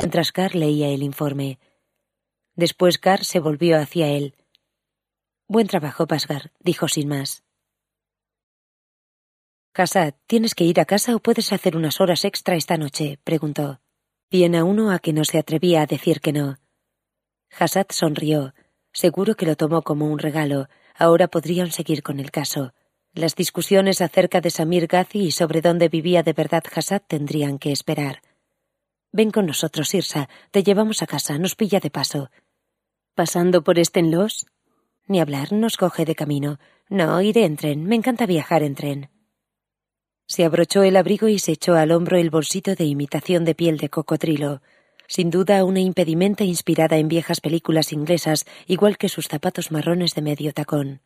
[0.00, 1.58] mientras Carr leía el informe.
[2.56, 4.34] Después Carr se volvió hacia él.
[5.46, 7.44] Buen trabajo, Pasgar, dijo sin más.
[9.72, 13.18] Casa, ¿tienes que ir a casa o puedes hacer unas horas extra esta noche?
[13.24, 13.80] preguntó.
[14.30, 16.56] Bien a uno a que no se atrevía a decir que no.
[17.58, 18.54] Hassad sonrió.
[18.92, 20.68] Seguro que lo tomó como un regalo.
[20.96, 22.72] Ahora podrían seguir con el caso.
[23.12, 27.70] Las discusiones acerca de Samir Ghazi y sobre dónde vivía de verdad Hassad tendrían que
[27.70, 28.22] esperar.
[29.12, 30.28] Ven con nosotros, Irsa.
[30.50, 31.38] Te llevamos a casa.
[31.38, 32.30] Nos pilla de paso.
[33.14, 34.46] ¿Pasando por Estenlos?
[35.06, 36.58] Ni hablar, nos coge de camino.
[36.88, 37.84] No, iré en tren.
[37.84, 39.10] Me encanta viajar en tren.
[40.26, 43.78] Se abrochó el abrigo y se echó al hombro el bolsito de imitación de piel
[43.78, 44.62] de cocodrilo.
[45.08, 50.22] Sin duda una impedimenta inspirada en viejas películas inglesas, igual que sus zapatos marrones de
[50.22, 51.00] medio tacón.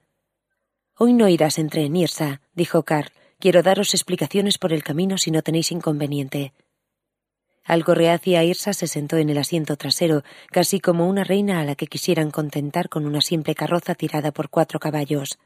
[0.98, 3.10] Hoy no irás en tren, Irsa, dijo Carl.
[3.38, 6.52] Quiero daros explicaciones por el camino si no tenéis inconveniente.
[7.64, 11.74] Algo reacia Irsa se sentó en el asiento trasero, casi como una reina a la
[11.74, 15.38] que quisieran contentar con una simple carroza tirada por cuatro caballos.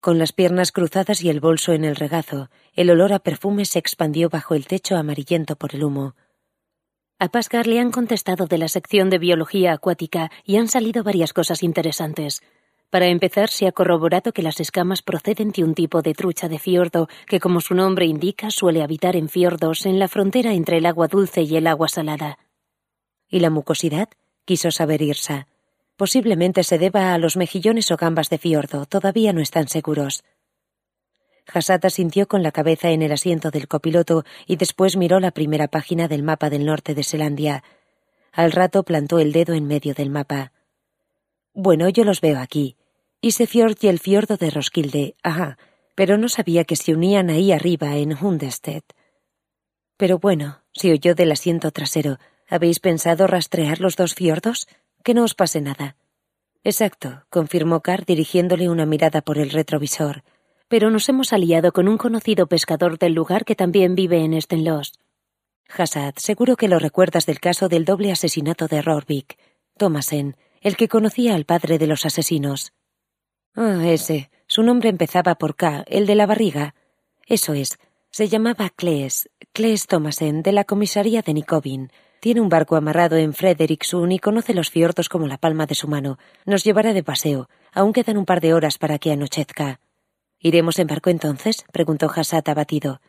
[0.00, 3.80] Con las piernas cruzadas y el bolso en el regazo, el olor a perfume se
[3.80, 6.14] expandió bajo el techo amarillento por el humo.
[7.18, 11.32] A Pascal le han contestado de la sección de biología acuática y han salido varias
[11.32, 12.42] cosas interesantes.
[12.94, 16.60] Para empezar, se ha corroborado que las escamas proceden de un tipo de trucha de
[16.60, 20.86] fiordo que, como su nombre indica, suele habitar en fiordos en la frontera entre el
[20.86, 22.38] agua dulce y el agua salada.
[23.28, 24.10] ¿Y la mucosidad?
[24.44, 25.48] quiso saber Irsa.
[25.96, 30.22] Posiblemente se deba a los mejillones o gambas de fiordo, todavía no están seguros.
[31.52, 35.66] Hasata sintió con la cabeza en el asiento del copiloto y después miró la primera
[35.66, 37.64] página del mapa del norte de Selandia.
[38.30, 40.52] Al rato plantó el dedo en medio del mapa.
[41.54, 42.76] Bueno, yo los veo aquí.
[43.24, 45.56] Isefjord y el fiordo de Roskilde, ajá,
[45.94, 48.84] pero no sabía que se unían ahí arriba, en Hundestedt.
[49.96, 52.18] Pero bueno, si oyó del asiento trasero,
[52.50, 54.68] ¿habéis pensado rastrear los dos fiordos?
[55.02, 55.96] Que no os pase nada.
[56.64, 60.22] Exacto, confirmó Carr dirigiéndole una mirada por el retrovisor.
[60.68, 64.92] Pero nos hemos aliado con un conocido pescador del lugar que también vive en Stenlos.
[65.74, 69.38] Hassad, seguro que lo recuerdas del caso del doble asesinato de Rorvik.
[69.78, 72.74] Thomasen, el que conocía al padre de los asesinos.
[73.54, 74.30] Ah, ese.
[74.46, 76.74] Su nombre empezaba por K, el de la barriga.
[77.26, 77.78] Eso es.
[78.10, 81.90] Se llamaba Clees, Clees Thomasen, de la comisaría de Nikovin.
[82.20, 85.88] Tiene un barco amarrado en Frederiksund y conoce los fiordos como la palma de su
[85.88, 86.18] mano.
[86.46, 87.48] Nos llevará de paseo.
[87.72, 89.80] Aún quedan un par de horas para que anochezca.
[90.38, 91.64] ¿Iremos en barco entonces?
[91.72, 93.00] preguntó Hassat abatido.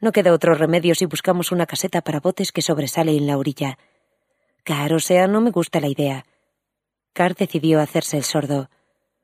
[0.00, 3.78] No queda otro remedio si buscamos una caseta para botes que sobresale en la orilla.
[4.64, 6.24] Car, o sea, no me gusta la idea.
[7.12, 8.68] Car decidió hacerse el sordo.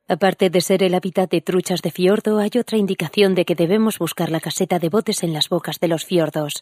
[0.07, 3.99] Aparte de ser el hábitat de truchas de fiordo, hay otra indicación de que debemos
[3.99, 6.61] buscar la caseta de botes en las bocas de los fiordos.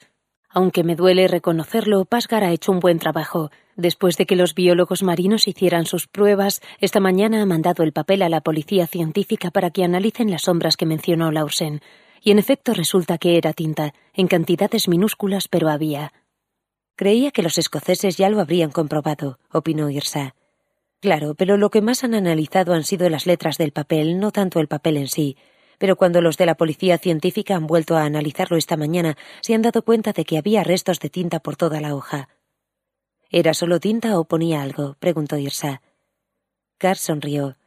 [0.54, 3.50] Aunque me duele reconocerlo, Pasgar ha hecho un buen trabajo.
[3.76, 8.22] Después de que los biólogos marinos hicieran sus pruebas, esta mañana ha mandado el papel
[8.22, 11.82] a la policía científica para que analicen las sombras que mencionó Laursen.
[12.22, 16.14] Y en efecto resulta que era tinta, en cantidades minúsculas, pero había.
[16.96, 20.36] Creía que los escoceses ya lo habrían comprobado, opinó Irsa.
[21.02, 24.60] Claro, pero lo que más han analizado han sido las letras del papel, no tanto
[24.60, 25.36] el papel en sí.
[25.80, 29.64] Pero cuando los de la policía científica han vuelto a analizarlo esta mañana, se han
[29.64, 32.30] dado cuenta de que había restos de tinta por toda la hoja.
[33.32, 34.96] ¿Era solo tinta o ponía algo?
[35.00, 35.82] preguntó Irsa.
[36.78, 37.58] Carr sonrió.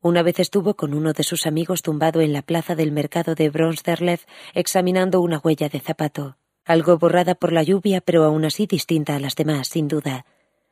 [0.00, 3.50] Una vez estuvo con uno de sus amigos tumbado en la plaza del mercado de
[3.50, 4.20] Bronsterlev
[4.54, 9.18] examinando una huella de zapato, algo borrada por la lluvia, pero aún así distinta a
[9.18, 10.24] las demás, sin duda.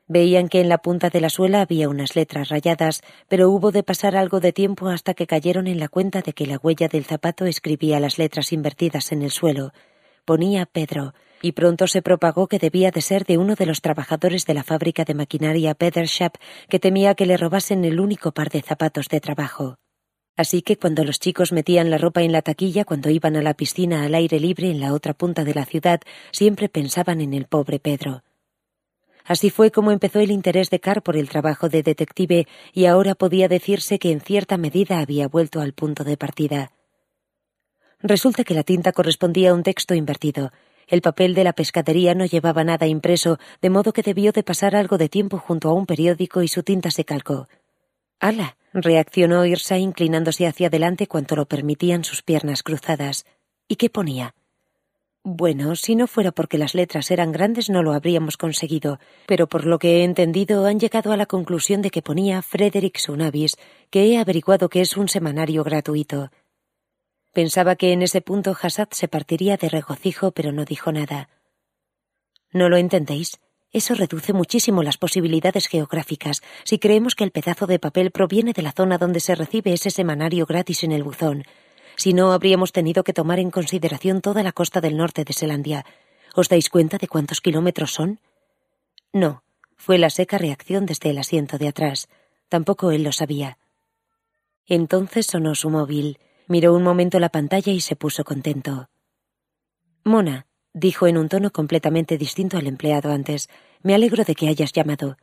[0.06, 3.82] Veían que en la punta de la suela había unas letras rayadas, pero hubo de
[3.82, 7.04] pasar algo de tiempo hasta que cayeron en la cuenta de que la huella del
[7.04, 9.72] zapato escribía las letras invertidas en el suelo.
[10.26, 14.44] Ponía Pedro, y pronto se propagó que debía de ser de uno de los trabajadores
[14.44, 16.36] de la fábrica de maquinaria Pedershap
[16.68, 19.76] que temía que le robasen el único par de zapatos de trabajo.
[20.36, 23.54] Así que cuando los chicos metían la ropa en la taquilla cuando iban a la
[23.54, 26.00] piscina al aire libre en la otra punta de la ciudad,
[26.32, 28.22] siempre pensaban en el pobre Pedro.
[29.24, 33.14] Así fue como empezó el interés de Carr por el trabajo de detective y ahora
[33.14, 36.72] podía decirse que en cierta medida había vuelto al punto de partida.
[38.00, 40.52] Resulta que la tinta correspondía a un texto invertido.
[40.86, 44.76] El papel de la pescadería no llevaba nada impreso, de modo que debió de pasar
[44.76, 47.48] algo de tiempo junto a un periódico y su tinta se calcó.
[48.20, 48.58] ¡Hala!
[48.74, 53.24] reaccionó Irsa inclinándose hacia adelante cuanto lo permitían sus piernas cruzadas.
[53.68, 54.34] ¿Y qué ponía?
[55.26, 59.64] Bueno, si no fuera porque las letras eran grandes no lo habríamos conseguido, pero por
[59.64, 63.56] lo que he entendido han llegado a la conclusión de que ponía Frederick Sunavis,
[63.88, 66.30] que he averiguado que es un semanario gratuito.
[67.32, 71.30] Pensaba que en ese punto Hassad se partiría de regocijo, pero no dijo nada.
[72.52, 73.40] No lo entendéis.
[73.72, 78.62] Eso reduce muchísimo las posibilidades geográficas si creemos que el pedazo de papel proviene de
[78.62, 81.44] la zona donde se recibe ese semanario gratis en el buzón,
[81.96, 85.84] si no, habríamos tenido que tomar en consideración toda la costa del norte de Selandia.
[86.34, 88.20] ¿Os dais cuenta de cuántos kilómetros son?
[89.12, 89.44] No,
[89.76, 92.08] fue la seca reacción desde el asiento de atrás.
[92.48, 93.58] Tampoco él lo sabía.
[94.66, 96.18] Entonces sonó su móvil,
[96.48, 98.88] miró un momento la pantalla y se puso contento.
[100.04, 103.48] Mona, dijo en un tono completamente distinto al empleado antes,
[103.82, 105.16] me alegro de que hayas llamado.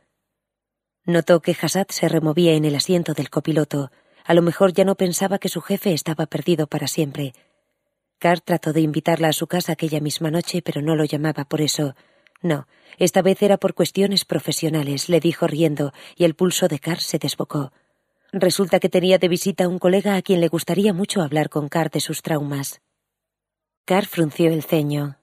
[1.04, 3.90] Notó que Hassad se removía en el asiento del copiloto,
[4.24, 7.32] a lo mejor ya no pensaba que su jefe estaba perdido para siempre.
[8.18, 11.60] Carr trató de invitarla a su casa aquella misma noche, pero no lo llamaba por
[11.60, 11.94] eso.
[12.40, 12.66] No,
[12.98, 17.18] esta vez era por cuestiones profesionales, le dijo riendo, y el pulso de Carr se
[17.18, 17.72] desbocó.
[18.32, 21.68] Resulta que tenía de visita a un colega a quien le gustaría mucho hablar con
[21.68, 22.80] Carr de sus traumas.
[23.84, 25.18] Carr frunció el ceño.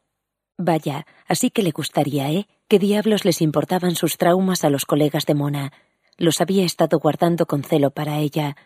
[0.57, 2.47] Vaya, así que le gustaría, ¿eh?
[2.67, 5.71] ¿Qué diablos les importaban sus traumas a los colegas de Mona?
[6.17, 8.57] Los había estado guardando con celo para ella.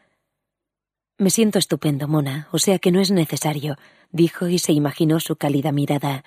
[1.18, 3.77] Me siento estupendo, Mona, o sea que no es necesario,
[4.12, 6.24] dijo y se imaginó su cálida mirada.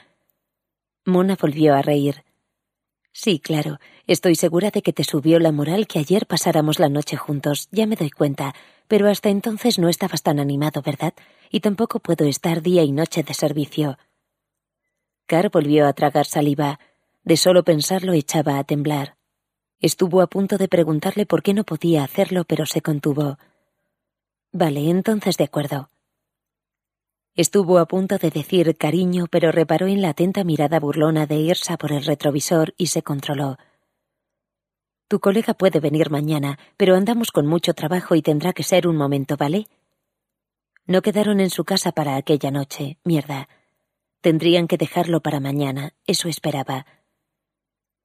[1.05, 2.25] Mona volvió a reír.
[3.13, 7.17] Sí, claro, estoy segura de que te subió la moral que ayer pasáramos la noche
[7.17, 8.55] juntos, ya me doy cuenta,
[8.89, 11.15] pero hasta entonces no estabas tan animado, ¿verdad?
[11.51, 13.99] Y tampoco puedo estar día y noche de servicio.
[15.27, 16.79] Car volvió a tragar saliva.
[17.25, 19.17] De solo pensarlo echaba a temblar.
[19.81, 23.39] Estuvo a punto de preguntarle por qué no podía hacerlo, pero se contuvo.
[24.53, 25.91] Vale, entonces de acuerdo.
[27.35, 31.77] Estuvo a punto de decir cariño, pero reparó en la atenta mirada burlona de Irsa
[31.77, 33.59] por el retrovisor y se controló.
[35.09, 38.97] Tu colega puede venir mañana, pero andamos con mucho trabajo y tendrá que ser un
[38.97, 39.67] momento, ¿vale?
[40.87, 43.49] No quedaron en su casa para aquella noche, mierda.
[44.23, 46.87] Tendrían que dejarlo para mañana, eso esperaba.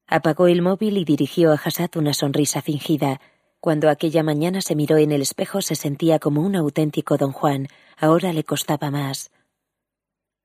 [0.06, 3.20] Apagó el móvil y dirigió a Hassad una sonrisa fingida,
[3.62, 7.68] cuando aquella mañana se miró en el espejo se sentía como un auténtico don Juan.
[7.96, 9.30] Ahora le costaba más.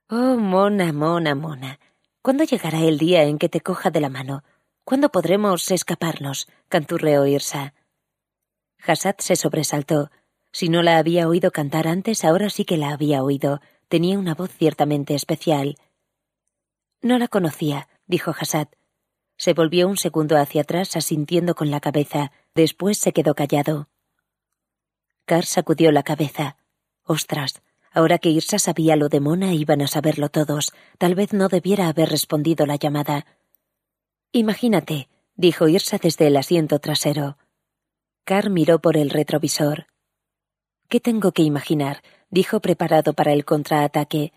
[0.07, 1.79] Oh, mona, mona, mona.
[2.21, 4.43] ¿Cuándo llegará el día en que te coja de la mano?
[4.83, 6.47] ¿Cuándo podremos escaparnos?
[6.69, 7.73] canturreó Irsa.
[8.85, 10.11] Hassad se sobresaltó.
[10.51, 13.61] Si no la había oído cantar antes, ahora sí que la había oído.
[13.87, 15.79] Tenía una voz ciertamente especial.
[17.01, 18.67] No la conocía, dijo Hassad.
[19.37, 22.31] Se volvió un segundo hacia atrás asintiendo con la cabeza.
[22.55, 23.87] Después se quedó callado.
[25.25, 26.57] Carr sacudió la cabeza.
[27.03, 27.61] Ostras,
[27.91, 30.73] ahora que Irsa sabía lo de Mona iban a saberlo todos.
[30.97, 33.25] Tal vez no debiera haber respondido la llamada.
[34.31, 37.37] Imagínate, dijo Irsa desde el asiento trasero.
[38.23, 39.87] Carr miró por el retrovisor.
[40.89, 42.01] ¿Qué tengo que imaginar?
[42.29, 44.33] dijo preparado para el contraataque.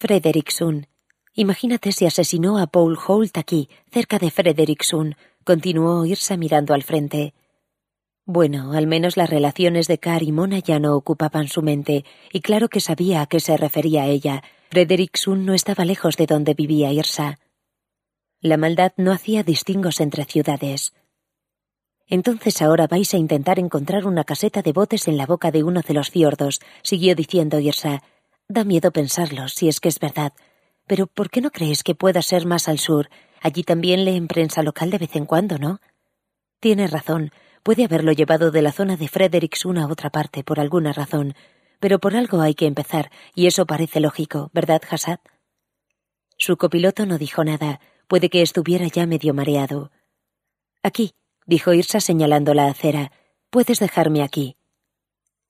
[0.00, 0.86] Frederickson.
[1.38, 5.14] Imagínate si asesinó a Paul Holt aquí, cerca de Frederickson,
[5.44, 7.32] continuó Irsa mirando al frente.
[8.24, 12.40] Bueno, al menos las relaciones de Car y Mona ya no ocupaban su mente, y
[12.40, 14.42] claro que sabía a qué se refería ella.
[14.70, 17.38] Frederickson no estaba lejos de donde vivía Irsa.
[18.40, 20.92] La maldad no hacía distingos entre ciudades.
[22.08, 25.82] Entonces ahora vais a intentar encontrar una caseta de botes en la boca de uno
[25.82, 28.02] de los fiordos, siguió diciendo Irsa.
[28.48, 30.32] Da miedo pensarlo, si es que es verdad.
[30.88, 33.08] Pero ¿por qué no crees que pueda ser más al sur,
[33.40, 35.80] Allí también leen prensa local de vez en cuando, ¿no?
[36.60, 37.30] Tienes razón.
[37.62, 41.34] Puede haberlo llevado de la zona de Frederickson a otra parte por alguna razón.
[41.80, 45.20] Pero por algo hay que empezar, y eso parece lógico, ¿verdad, Hassad?
[46.36, 47.80] Su copiloto no dijo nada.
[48.08, 49.92] Puede que estuviera ya medio mareado.
[50.82, 51.12] Aquí,
[51.46, 53.12] dijo Irsa señalando la acera.
[53.50, 54.56] Puedes dejarme aquí.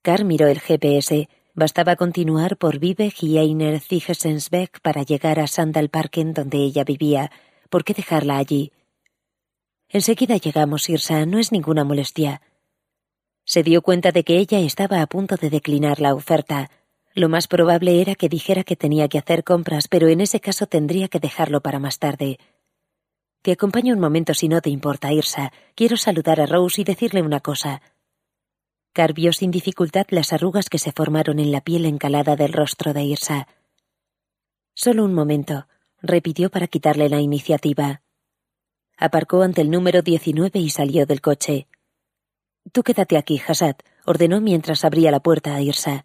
[0.03, 1.29] Carr miró el GPS.
[1.59, 7.33] Bastaba continuar por Vive y Einer Zigesensbeck para llegar a Sandalparken donde ella vivía,
[7.69, 8.71] ¿Por qué dejarla allí?
[9.89, 12.43] Enseguida llegamos, Irsa, no es ninguna molestia.
[13.45, 16.71] Se dio cuenta de que ella estaba a punto de declinar la oferta.
[17.13, 20.67] Lo más probable era que dijera que tenía que hacer compras, pero en ese caso
[20.67, 22.39] tendría que dejarlo para más tarde.
[23.43, 25.53] Te acompaño un momento si no te importa, Irsa.
[25.75, 27.83] Quiero saludar a Rose y decirle una cosa.
[28.99, 32.93] Car vio sin dificultad las arrugas que se formaron en la piel encalada del rostro
[32.93, 33.47] de Irsa.
[34.75, 35.69] Solo un momento
[36.03, 38.03] repitió para quitarle la iniciativa.
[38.97, 41.69] Aparcó ante el número 19 y salió del coche.
[42.73, 46.05] Tú quédate aquí, Hassad, ordenó mientras abría la puerta a Irsa.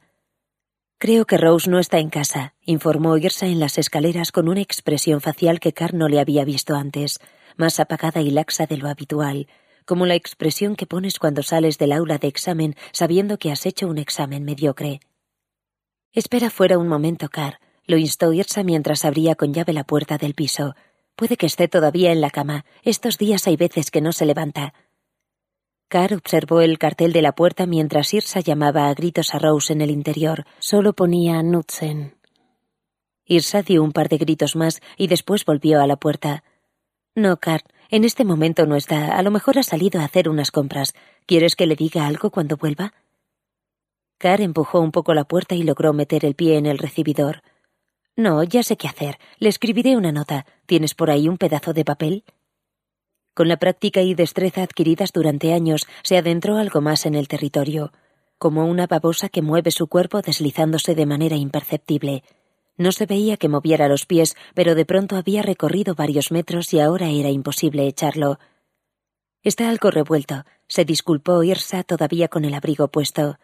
[0.99, 5.19] Creo que Rose no está en casa, informó Irsa en las escaleras con una expresión
[5.19, 7.17] facial que Carr no le había visto antes,
[7.57, 9.47] más apagada y laxa de lo habitual,
[9.85, 13.87] como la expresión que pones cuando sales del aula de examen sabiendo que has hecho
[13.87, 14.99] un examen mediocre.
[16.11, 20.35] Espera fuera un momento, Carr, lo instó Irsa mientras abría con llave la puerta del
[20.35, 20.75] piso.
[21.15, 22.65] Puede que esté todavía en la cama.
[22.83, 24.73] Estos días hay veces que no se levanta.
[25.87, 29.81] Carr observó el cartel de la puerta mientras Irsa llamaba a gritos a Rose en
[29.81, 30.45] el interior.
[30.59, 32.15] Solo ponía Nutzen.
[33.25, 36.43] Irsa dio un par de gritos más y después volvió a la puerta.
[37.15, 37.61] No, Carr,
[37.93, 39.15] en este momento no está.
[39.15, 40.95] A lo mejor ha salido a hacer unas compras.
[41.27, 42.95] ¿Quieres que le diga algo cuando vuelva?
[44.17, 47.43] Carr empujó un poco la puerta y logró meter el pie en el recibidor.
[48.15, 49.19] No, ya sé qué hacer.
[49.37, 50.47] Le escribiré una nota.
[50.65, 52.23] ¿Tienes por ahí un pedazo de papel?
[53.35, 57.91] Con la práctica y destreza adquiridas durante años, se adentró algo más en el territorio,
[58.39, 62.23] como una babosa que mueve su cuerpo deslizándose de manera imperceptible.
[62.77, 66.79] No se veía que moviera los pies, pero de pronto había recorrido varios metros y
[66.79, 68.39] ahora era imposible echarlo.
[69.43, 73.37] Está algo revuelto, se disculpó Irsa todavía con el abrigo puesto.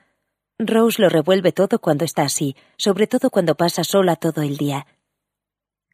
[0.58, 4.88] Rose lo revuelve todo cuando está así, sobre todo cuando pasa sola todo el día.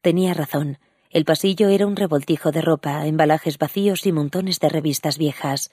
[0.02, 0.78] Tenía razón.
[1.10, 5.72] El pasillo era un revoltijo de ropa, embalajes vacíos y montones de revistas viejas.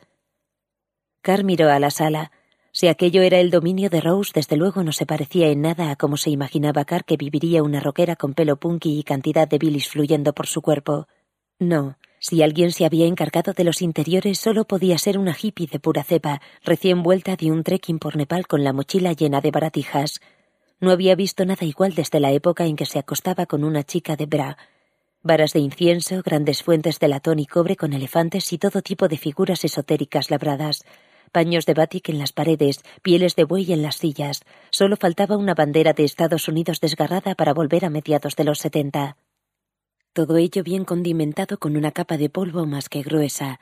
[1.20, 2.32] Car miró a la sala.
[2.74, 5.96] Si aquello era el dominio de Rose, desde luego no se parecía en nada a
[5.96, 9.90] cómo se imaginaba Car que viviría una roquera con pelo punky y cantidad de bilis
[9.90, 11.06] fluyendo por su cuerpo.
[11.58, 15.80] No, si alguien se había encargado de los interiores, solo podía ser una hippie de
[15.80, 20.20] pura cepa, recién vuelta de un trekking por Nepal con la mochila llena de baratijas.
[20.80, 24.16] No había visto nada igual desde la época en que se acostaba con una chica
[24.16, 24.56] de bra,
[25.22, 29.18] varas de incienso, grandes fuentes de latón y cobre con elefantes y todo tipo de
[29.18, 30.84] figuras esotéricas labradas,
[31.32, 34.42] paños de batik en las paredes, pieles de buey en las sillas.
[34.70, 39.16] Solo faltaba una bandera de Estados Unidos desgarrada para volver a mediados de los setenta.
[40.12, 43.58] Todo ello bien condimentado con una capa de polvo más que gruesa.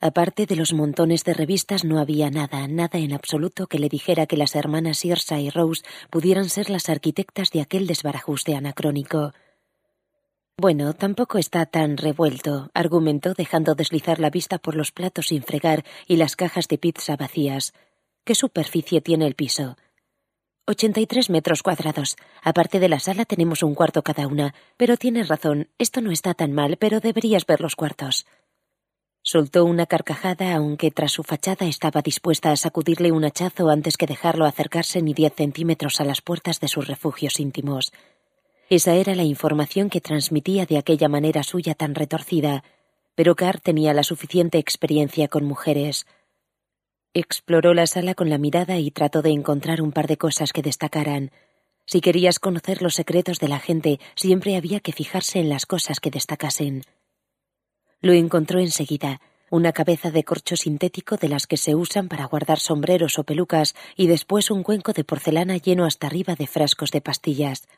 [0.00, 4.26] Aparte de los montones de revistas no había nada, nada en absoluto que le dijera
[4.26, 9.32] que las hermanas Irsa y Rose pudieran ser las arquitectas de aquel desbarajuste anacrónico.
[10.58, 15.84] Bueno, tampoco está tan revuelto, argumentó dejando deslizar la vista por los platos sin fregar
[16.06, 17.74] y las cajas de pizza vacías.
[18.24, 19.76] ¿Qué superficie tiene el piso?
[20.66, 22.16] Ochenta y tres metros cuadrados.
[22.42, 24.54] Aparte de la sala tenemos un cuarto cada una.
[24.78, 28.24] Pero tienes razón, esto no está tan mal, pero deberías ver los cuartos.
[29.22, 34.06] Soltó una carcajada, aunque tras su fachada estaba dispuesta a sacudirle un hachazo antes que
[34.06, 37.92] dejarlo acercarse ni diez centímetros a las puertas de sus refugios íntimos.
[38.68, 42.64] Esa era la información que transmitía de aquella manera suya tan retorcida,
[43.14, 46.06] pero Carr tenía la suficiente experiencia con mujeres.
[47.14, 50.62] Exploró la sala con la mirada y trató de encontrar un par de cosas que
[50.62, 51.30] destacaran.
[51.86, 56.00] Si querías conocer los secretos de la gente, siempre había que fijarse en las cosas
[56.00, 56.82] que destacasen.
[58.00, 62.58] Lo encontró enseguida, una cabeza de corcho sintético de las que se usan para guardar
[62.58, 67.00] sombreros o pelucas y después un cuenco de porcelana lleno hasta arriba de frascos de
[67.00, 67.68] pastillas.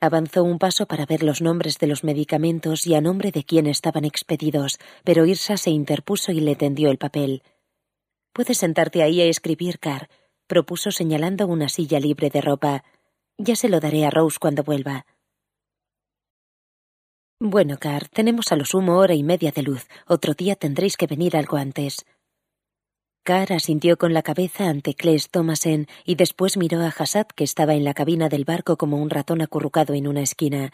[0.00, 3.66] Avanzó un paso para ver los nombres de los medicamentos y a nombre de quién
[3.66, 7.42] estaban expedidos, pero Irsa se interpuso y le tendió el papel.
[8.32, 10.08] Puedes sentarte ahí a escribir, Car,
[10.46, 12.84] propuso señalando una silla libre de ropa.
[13.38, 15.04] Ya se lo daré a Rose cuando vuelva.
[17.40, 19.88] Bueno, Car, tenemos a lo sumo hora y media de luz.
[20.06, 22.06] Otro día tendréis que venir algo antes.
[23.28, 27.74] Carr asintió con la cabeza ante Claes Thomasen y después miró a Hassad que estaba
[27.74, 30.72] en la cabina del barco como un ratón acurrucado en una esquina.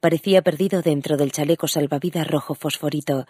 [0.00, 3.26] Parecía perdido dentro del chaleco salvavidas rojo fosforito,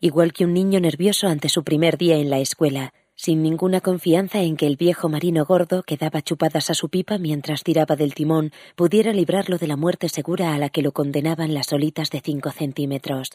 [0.00, 4.40] igual que un niño nervioso ante su primer día en la escuela, sin ninguna confianza
[4.40, 8.14] en que el viejo marino gordo que daba chupadas a su pipa mientras tiraba del
[8.14, 12.22] timón pudiera librarlo de la muerte segura a la que lo condenaban las olitas de
[12.22, 13.32] cinco centímetros.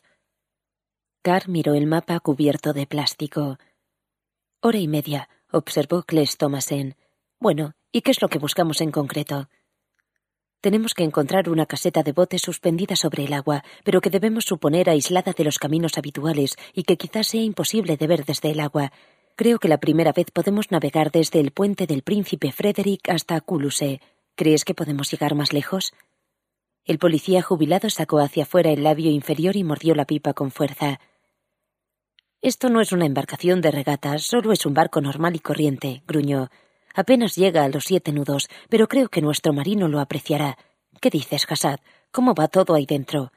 [1.21, 3.59] Carr miró el mapa cubierto de plástico.
[4.61, 6.97] Hora y media, observó Claes Thomasen.
[7.39, 9.47] Bueno, ¿y qué es lo que buscamos en concreto?
[10.59, 14.89] Tenemos que encontrar una caseta de botes suspendida sobre el agua, pero que debemos suponer
[14.89, 18.91] aislada de los caminos habituales y que quizás sea imposible de ver desde el agua.
[19.37, 24.01] Creo que la primera vez podemos navegar desde el puente del príncipe Frederick hasta Culuse.
[24.35, 25.93] ¿Crees que podemos llegar más lejos?
[26.83, 30.99] El policía jubilado sacó hacia afuera el labio inferior y mordió la pipa con fuerza.
[32.41, 36.49] Esto no es una embarcación de regatas, solo es un barco normal y corriente, gruñó.
[36.95, 40.57] Apenas llega a los siete nudos, pero creo que nuestro marino lo apreciará.
[41.01, 41.79] ¿Qué dices, Hassad?
[42.11, 43.33] ¿Cómo va todo ahí dentro?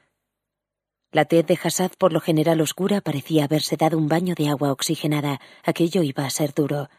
[1.11, 4.71] La tez de Hassad, por lo general oscura, parecía haberse dado un baño de agua
[4.71, 5.41] oxigenada.
[5.63, 6.89] Aquello iba a ser duro.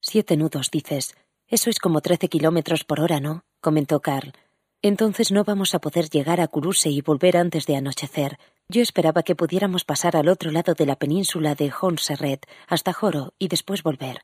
[0.00, 1.14] Siete nudos, dices.
[1.46, 3.42] Eso es como trece kilómetros por hora, ¿no?
[3.60, 4.32] comentó Carl.
[4.80, 8.38] Entonces no vamos a poder llegar a Kuruse y volver antes de anochecer.
[8.70, 13.32] Yo esperaba que pudiéramos pasar al otro lado de la península de Honserret hasta Joro
[13.38, 14.22] y después volver.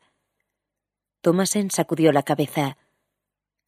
[1.23, 2.77] Thomasen sacudió la cabeza.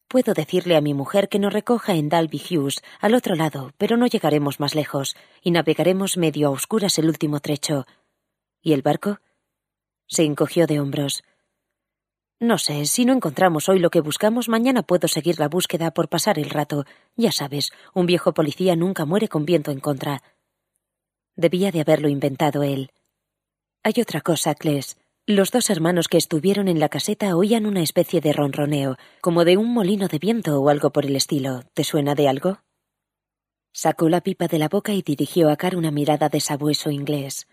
[0.07, 3.97] Puedo decirle a mi mujer que nos recoja en Dalby Hughes, al otro lado, pero
[3.97, 7.87] no llegaremos más lejos, y navegaremos medio a oscuras el último trecho.
[8.61, 9.19] ¿Y el barco?
[10.05, 11.23] Se encogió de hombros.
[12.39, 16.07] No sé, si no encontramos hoy lo que buscamos, mañana puedo seguir la búsqueda por
[16.07, 16.85] pasar el rato.
[17.15, 20.21] Ya sabes, un viejo policía nunca muere con viento en contra.
[21.37, 22.89] Debía de haberlo inventado él.
[23.83, 24.97] Hay otra cosa, Cles.
[25.27, 29.55] Los dos hermanos que estuvieron en la caseta oían una especie de ronroneo, como de
[29.55, 31.61] un molino de viento o algo por el estilo.
[31.75, 32.59] ¿Te suena de algo?
[33.71, 37.47] Sacó la pipa de la boca y dirigió a Car una mirada de sabueso inglés.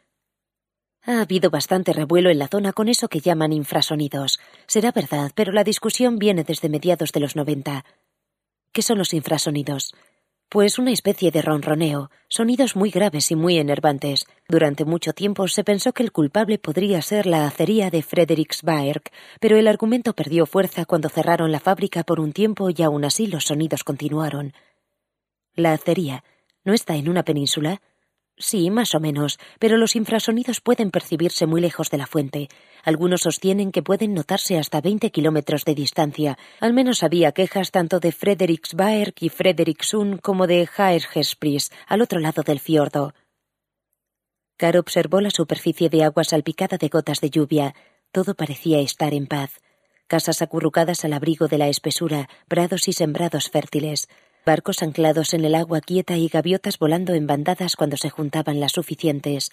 [1.03, 4.41] Ha habido bastante revuelo en la zona con eso que llaman infrasonidos.
[4.67, 7.85] Será verdad, pero la discusión viene desde mediados de los noventa.
[8.73, 9.93] ¿Qué son los infrasonidos?
[10.55, 14.25] Pues una especie de ronroneo, sonidos muy graves y muy enervantes.
[14.49, 19.03] Durante mucho tiempo se pensó que el culpable podría ser la acería de Frederiksberg,
[19.41, 23.27] pero el argumento perdió fuerza cuando cerraron la fábrica por un tiempo y aún así
[23.27, 24.53] los sonidos continuaron.
[25.57, 26.23] La acería
[26.63, 27.83] no está en una península,
[28.37, 32.49] Sí, más o menos, pero los infrasonidos pueden percibirse muy lejos de la fuente.
[32.83, 36.37] Algunos sostienen que pueden notarse hasta 20 kilómetros de distancia.
[36.59, 42.43] Al menos había quejas tanto de Frederiksberg y Frederiksund como de Haergespris, al otro lado
[42.43, 43.15] del fiordo.
[44.57, 47.75] Car observó la superficie de agua salpicada de gotas de lluvia.
[48.11, 49.61] Todo parecía estar en paz.
[50.09, 54.09] Casas acurrucadas al abrigo de la espesura, prados y sembrados fértiles
[54.45, 58.73] barcos anclados en el agua quieta y gaviotas volando en bandadas cuando se juntaban las
[58.73, 59.51] suficientes,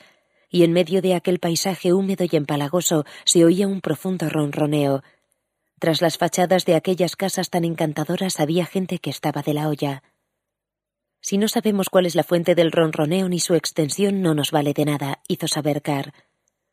[0.50, 5.01] y en medio de aquel paisaje húmedo y empalagoso se oía un profundo ronroneo.
[5.80, 10.04] Tras las fachadas de aquellas casas tan encantadoras había gente que estaba de la olla.
[11.21, 14.73] Si no sabemos cuál es la fuente del ronroneo ni su extensión, no nos vale
[14.73, 16.13] de nada, hizo saber Carr.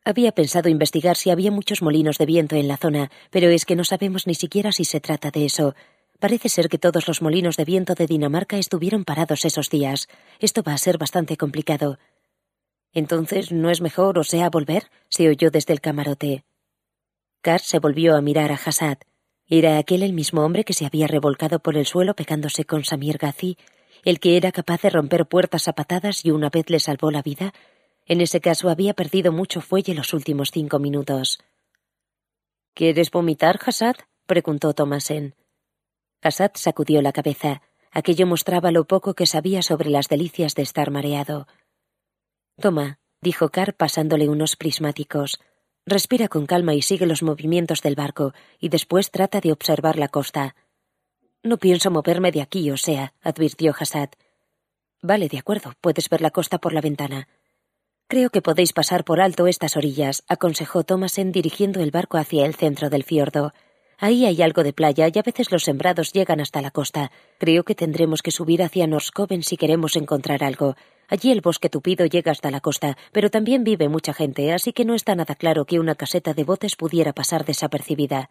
[0.03, 3.75] Había pensado investigar si había muchos molinos de viento en la zona, pero es que
[3.75, 5.75] no sabemos ni siquiera si se trata de eso.
[6.19, 10.09] Parece ser que todos los molinos de viento de Dinamarca estuvieron parados esos días.
[10.39, 11.97] Esto va a ser bastante complicado.
[12.93, 14.91] Entonces, ¿no es mejor, o sea, volver?
[15.07, 16.43] se oyó desde el camarote.
[17.41, 18.97] Carr se volvió a mirar a Hassad.
[19.47, 23.17] ¿Era aquel el mismo hombre que se había revolcado por el suelo pegándose con Samir
[23.17, 23.57] Gazi,
[24.03, 27.21] el que era capaz de romper puertas a patadas y una vez le salvó la
[27.21, 27.53] vida?
[28.05, 31.39] En ese caso había perdido mucho fuelle los últimos cinco minutos.
[32.73, 33.95] ¿Quieres vomitar, Hassad?
[34.25, 35.35] preguntó Thomasen.
[36.21, 37.61] Hassad sacudió la cabeza.
[37.91, 41.47] Aquello mostraba lo poco que sabía sobre las delicias de estar mareado.
[42.59, 45.39] Toma, dijo Carr pasándole unos prismáticos.
[45.85, 50.09] Respira con calma y sigue los movimientos del barco, y después trata de observar la
[50.09, 50.55] costa.
[51.41, 54.09] No pienso moverme de aquí, o sea, advirtió Hassad.
[55.01, 57.27] Vale, de acuerdo, puedes ver la costa por la ventana.
[58.07, 62.55] Creo que podéis pasar por alto estas orillas, aconsejó Thomasen dirigiendo el barco hacia el
[62.55, 63.53] centro del fiordo.
[64.01, 67.11] Ahí hay algo de playa y a veces los sembrados llegan hasta la costa.
[67.37, 70.75] Creo que tendremos que subir hacia Norskoven si queremos encontrar algo.
[71.09, 74.85] Allí el bosque tupido llega hasta la costa, pero también vive mucha gente, así que
[74.85, 78.29] no está nada claro que una caseta de botes pudiera pasar desapercibida.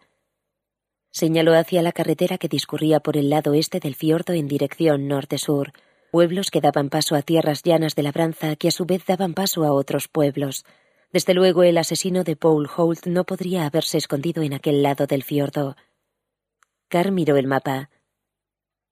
[1.11, 5.73] Señaló hacia la carretera que discurría por el lado este del fiordo en dirección norte-sur.
[6.11, 9.63] Pueblos que daban paso a tierras llanas de labranza que a su vez daban paso
[9.65, 10.65] a otros pueblos.
[11.11, 15.23] Desde luego el asesino de Paul Holt no podría haberse escondido en aquel lado del
[15.23, 15.75] fiordo.
[16.87, 17.89] Carr miró el mapa.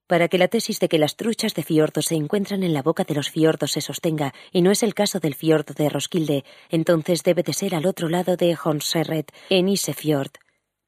[0.08, 3.04] Para que la tesis de que las truchas de fiordo se encuentran en la boca
[3.04, 7.22] de los fiordos se sostenga, y no es el caso del fiordo de Roskilde, entonces
[7.22, 10.32] debe de ser al otro lado de Hornserret, en Isefjord.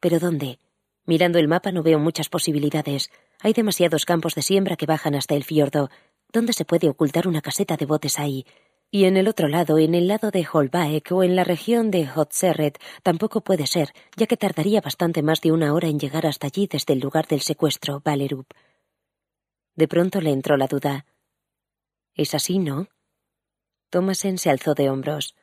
[0.01, 0.59] ¿Pero dónde?
[1.05, 3.11] Mirando el mapa no veo muchas posibilidades.
[3.41, 5.91] Hay demasiados campos de siembra que bajan hasta el fiordo.
[6.33, 8.47] ¿Dónde se puede ocultar una caseta de botes ahí?
[8.93, 12.09] Y en el otro lado, en el lado de Holbaek o en la región de
[12.09, 16.49] Hotserret, tampoco puede ser, ya que tardaría bastante más de una hora en llegar hasta
[16.49, 18.53] allí desde el lugar del secuestro, Valerup.
[19.77, 21.07] De pronto le entró la duda.
[22.15, 22.89] ¿Es así, no?
[23.91, 25.37] Thomasen se alzó de hombros.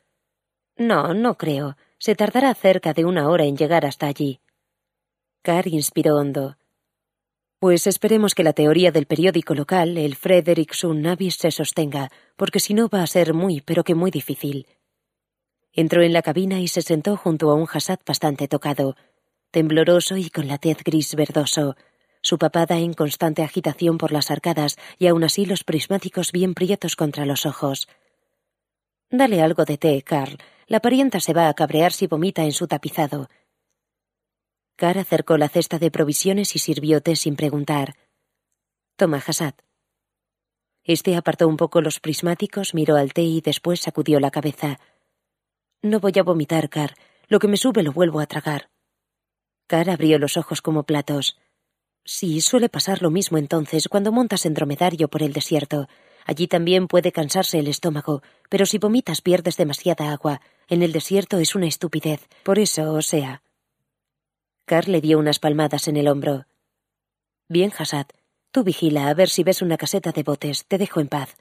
[0.76, 1.78] No, no creo.
[2.00, 4.42] Se tardará cerca de una hora en llegar hasta allí.
[5.42, 6.58] Carr inspiró hondo.
[7.60, 12.76] Pues esperemos que la teoría del periódico local, el Frederickson Navis, se sostenga, porque si
[12.76, 14.68] no va a ser muy, pero que muy difícil.
[15.74, 18.96] Entró en la cabina y se sentó junto a un Hassad bastante tocado,
[19.50, 21.76] tembloroso y con la tez gris verdoso.
[22.22, 26.96] su papada en constante agitación por las arcadas y aún así los prismáticos bien prietos
[26.96, 27.88] contra los ojos.
[29.10, 30.38] Dale algo de té, Carl.
[30.68, 33.30] La parienta se va a cabrear si vomita en su tapizado.
[34.78, 37.96] Carl acercó la cesta de provisiones y sirvió té sin preguntar.
[38.96, 39.56] Toma, Hassad.
[40.84, 44.80] Este apartó un poco los prismáticos, miró al té y después sacudió la cabeza.
[45.82, 46.94] No voy a vomitar, Car.
[47.28, 48.70] Lo que me sube lo vuelvo a tragar.
[49.66, 51.40] Car abrió los ojos como platos.
[52.06, 55.88] Sí, suele pasar lo mismo entonces cuando montas en dromedario por el desierto.
[56.24, 60.40] Allí también puede cansarse el estómago, pero si vomitas pierdes demasiada agua.
[60.68, 62.28] En el desierto es una estupidez.
[62.44, 63.42] Por eso, o sea.
[64.68, 66.46] Car le dio unas palmadas en el hombro.
[67.48, 68.08] Bien, Hassad.
[68.52, 70.66] Tú vigila a ver si ves una caseta de botes.
[70.68, 71.38] Te dejo en paz.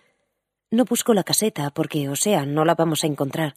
[0.71, 3.57] No busco la caseta porque, o sea, no la vamos a encontrar.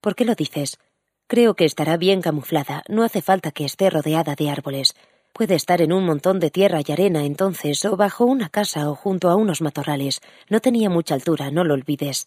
[0.00, 0.80] ¿Por qué lo dices?
[1.28, 2.82] Creo que estará bien camuflada.
[2.88, 4.96] No hace falta que esté rodeada de árboles.
[5.32, 8.96] Puede estar en un montón de tierra y arena entonces, o bajo una casa o
[8.96, 10.20] junto a unos matorrales.
[10.50, 12.26] No tenía mucha altura, no lo olvides.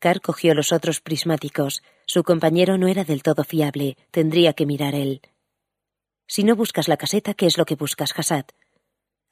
[0.00, 1.82] Carr cogió los otros prismáticos.
[2.04, 3.96] Su compañero no era del todo fiable.
[4.10, 5.22] Tendría que mirar él.
[6.26, 8.46] Si no buscas la caseta, ¿qué es lo que buscas, Hassad?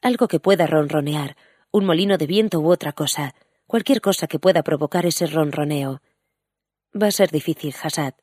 [0.02, 1.36] Algo que pueda ronronear,
[1.70, 3.34] un molino de viento u otra cosa,
[3.66, 6.02] cualquier cosa que pueda provocar ese ronroneo.
[6.94, 8.14] Va a ser difícil, Hassad.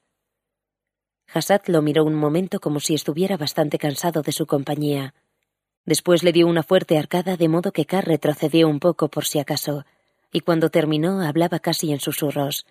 [1.33, 5.13] Hassad lo miró un momento como si estuviera bastante cansado de su compañía.
[5.85, 9.39] Después le dio una fuerte arcada de modo que Carr retrocedió un poco por si
[9.39, 9.85] acaso,
[10.31, 12.65] y cuando terminó hablaba casi en susurros.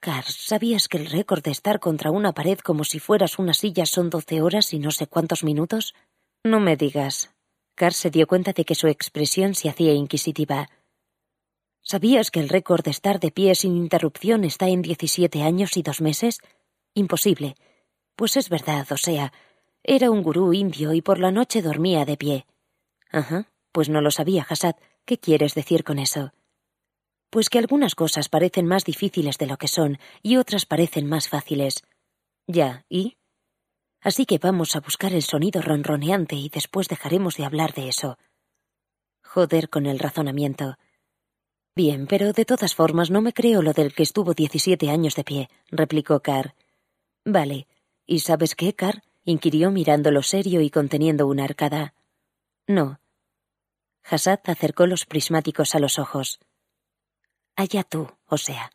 [0.00, 3.84] Carr, ¿sabías que el récord de estar contra una pared como si fueras una silla
[3.84, 5.94] son doce horas y no sé cuántos minutos?
[6.44, 7.34] No me digas.
[7.74, 10.68] Carr se dio cuenta de que su expresión se hacía inquisitiva.
[11.82, 15.82] ¿Sabías que el récord de estar de pie sin interrupción está en diecisiete años y
[15.82, 16.40] dos meses?
[16.94, 17.56] Imposible.
[18.14, 19.32] Pues es verdad, o sea,
[19.82, 22.46] era un gurú indio y por la noche dormía de pie.
[23.10, 24.74] Ajá, pues no lo sabía, Hassad.
[25.04, 26.32] ¿Qué quieres decir con eso?
[27.30, 31.28] Pues que algunas cosas parecen más difíciles de lo que son y otras parecen más
[31.28, 31.82] fáciles.
[32.46, 33.18] Ya, ¿y?
[34.00, 38.16] Así que vamos a buscar el sonido ronroneante y después dejaremos de hablar de eso.
[39.22, 40.76] Joder con el razonamiento.
[41.74, 45.24] Bien, pero de todas formas no me creo lo del que estuvo diecisiete años de
[45.24, 46.54] pie, replicó Carr.
[47.24, 47.68] Vale.
[48.06, 49.02] ¿Y sabes qué, Car?
[49.24, 51.94] inquirió mirándolo serio y conteniendo una arcada.
[52.66, 52.98] No.
[54.02, 56.40] Hassad acercó los prismáticos a los ojos.
[57.58, 58.70] Allá tú, o sea.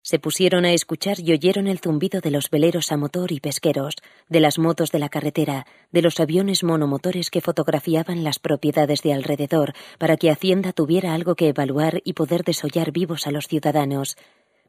[0.00, 3.96] Se pusieron a escuchar y oyeron el zumbido de los veleros a motor y pesqueros,
[4.30, 9.12] de las motos de la carretera, de los aviones monomotores que fotografiaban las propiedades de
[9.12, 14.16] alrededor para que Hacienda tuviera algo que evaluar y poder desollar vivos a los ciudadanos,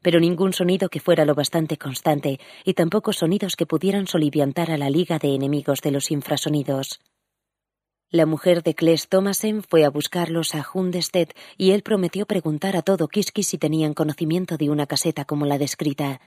[0.02, 4.76] pero ningún sonido que fuera lo bastante constante, y tampoco sonidos que pudieran soliviantar a
[4.76, 7.00] la liga de enemigos de los infrasonidos.
[8.10, 12.82] La mujer de Kles Thomasen fue a buscarlos a Hundestedt y él prometió preguntar a
[12.82, 16.20] todo Kiski si tenían conocimiento de una caseta como la descrita.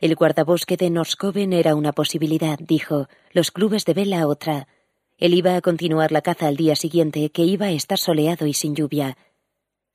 [0.00, 4.66] El guardabosque de Norskoven era una posibilidad, dijo, los clubes de vela otra.
[5.18, 8.54] Él iba a continuar la caza al día siguiente, que iba a estar soleado y
[8.54, 9.18] sin lluvia.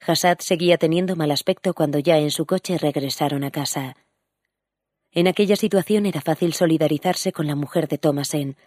[0.05, 3.95] Hassad seguía teniendo mal aspecto cuando ya en su coche regresaron a casa.
[5.11, 8.57] En aquella situación era fácil solidarizarse con la mujer de Thomasen.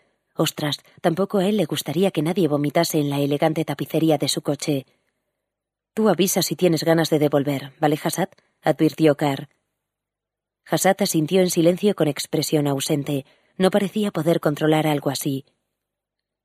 [0.41, 4.41] Ostras, tampoco a él le gustaría que nadie vomitase en la elegante tapicería de su
[4.41, 4.87] coche.
[5.95, 8.29] Tú avisas si tienes ganas de devolver, ¿vale, Hassad?
[8.63, 9.49] advirtió Carr.
[10.65, 13.27] Hassad asintió en silencio con expresión ausente.
[13.57, 15.45] No parecía poder controlar algo así.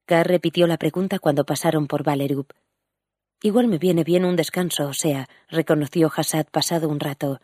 [0.06, 2.51] Carr repitió la pregunta cuando pasaron por Valerup.
[3.43, 7.41] Igual me viene bien un descanso, o sea, reconoció Hassad pasado un rato.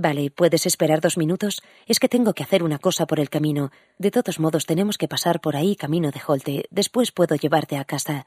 [0.00, 1.60] Vale, ¿puedes esperar dos minutos?
[1.86, 3.72] Es que tengo que hacer una cosa por el camino.
[3.98, 6.68] De todos modos, tenemos que pasar por ahí camino de Holte.
[6.70, 8.24] Después puedo llevarte a casa.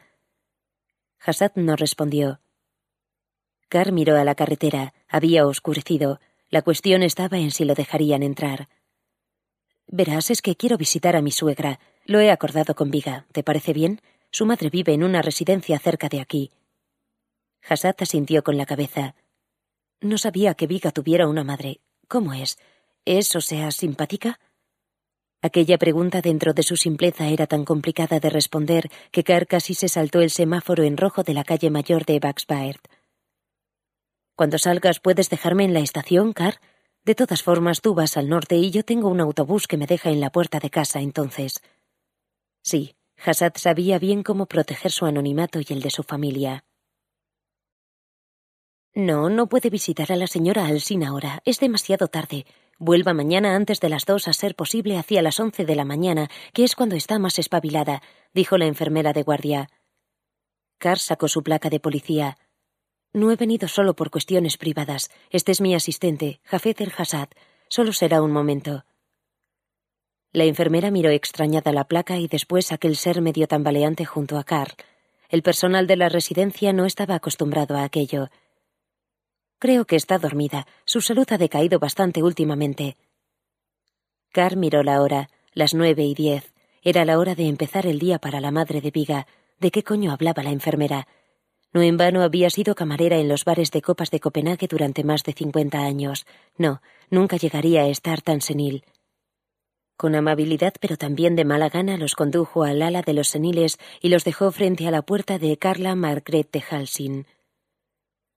[1.26, 2.42] Hassad no respondió.
[3.70, 4.94] Car miró a la carretera.
[5.08, 6.20] Había oscurecido.
[6.50, 8.68] La cuestión estaba en si lo dejarían entrar.
[9.88, 11.80] Verás, es que quiero visitar a mi suegra.
[12.04, 13.28] Lo he acordado con Viga.
[13.32, 14.02] ¿Te parece bien?
[14.30, 16.52] Su madre vive en una residencia cerca de aquí.
[17.66, 19.16] Hassad asintió con la cabeza.
[20.02, 21.80] No sabía que Viga tuviera una madre.
[22.08, 22.58] ¿Cómo es?
[23.06, 24.40] ¿Es, o sea, simpática?
[25.44, 29.90] Aquella pregunta dentro de su simpleza era tan complicada de responder que Carr casi se
[29.90, 32.88] saltó el semáforo en rojo de la calle mayor de Baxbaert.
[34.36, 36.60] Cuando salgas, ¿puedes dejarme en la estación, Carr?
[37.04, 40.10] De todas formas, tú vas al norte y yo tengo un autobús que me deja
[40.10, 41.62] en la puerta de casa entonces.
[42.64, 46.64] Sí, Hassad sabía bien cómo proteger su anonimato y el de su familia.
[48.94, 51.42] No, no puede visitar a la señora Alsin ahora.
[51.46, 52.46] Es demasiado tarde.
[52.78, 56.30] Vuelva mañana antes de las dos a ser posible hacia las once de la mañana,
[56.54, 58.02] que es cuando está más espabilada,
[58.34, 59.70] dijo la enfermera de guardia.
[60.78, 62.38] Carr sacó su placa de policía.
[63.14, 65.10] No he venido solo por cuestiones privadas.
[65.30, 67.30] Este es mi asistente, Jafet el Hassad.
[67.70, 68.84] Solo será un momento.
[70.34, 74.74] La enfermera miró extrañada la placa y después aquel ser medio tambaleante junto a Carl.
[75.30, 78.30] El personal de la residencia no estaba acostumbrado a aquello.
[79.62, 80.66] Creo que está dormida.
[80.86, 82.98] Su salud ha decaído bastante últimamente.
[84.32, 86.52] Carr miró la hora, las nueve y diez.
[86.82, 89.28] Era la hora de empezar el día para la madre de Viga.
[89.60, 91.08] ¿De qué coño hablaba la enfermera?
[91.74, 95.22] No en vano había sido camarera en los bares de copas de Copenhague durante más
[95.22, 96.26] de cincuenta años.
[96.58, 98.84] No, nunca llegaría a estar tan senil.
[99.96, 104.10] Con amabilidad pero también de mala gana los condujo al ala de los seniles y
[104.10, 107.28] los dejó frente a la puerta de Carla Margret de Halsin.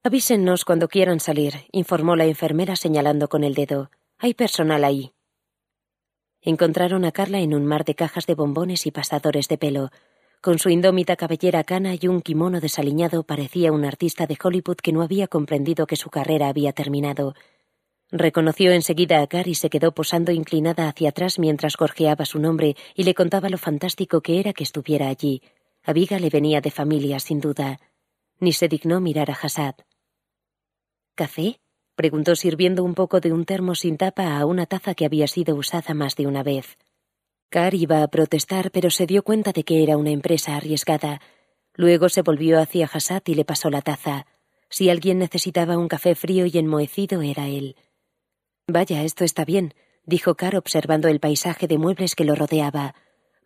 [0.06, 3.90] Avísennos cuando quieran salir, informó la enfermera señalando con el dedo.
[4.18, 5.14] Hay personal ahí.
[6.42, 9.88] Encontraron a Carla en un mar de cajas de bombones y pasadores de pelo.
[10.42, 14.92] Con su indómita cabellera cana y un kimono desaliñado parecía un artista de Hollywood que
[14.92, 17.34] no había comprendido que su carrera había terminado.
[18.10, 22.76] Reconoció enseguida a Carr y se quedó posando inclinada hacia atrás mientras gorjeaba su nombre
[22.94, 25.40] y le contaba lo fantástico que era que estuviera allí.
[25.82, 27.80] A Viga le venía de familia, sin duda.
[28.38, 29.76] Ni se dignó mirar a Hassad.
[31.14, 31.60] ¿Café?
[31.94, 35.54] preguntó sirviendo un poco de un termo sin tapa a una taza que había sido
[35.54, 36.76] usada más de una vez.
[37.50, 41.20] Carr iba a protestar, pero se dio cuenta de que era una empresa arriesgada.
[41.74, 44.26] Luego se volvió hacia Hassad y le pasó la taza.
[44.68, 47.76] Si alguien necesitaba un café frío y enmohecido, era él.
[48.66, 49.74] Vaya, esto está bien,
[50.04, 52.96] dijo Carr observando el paisaje de muebles que lo rodeaba.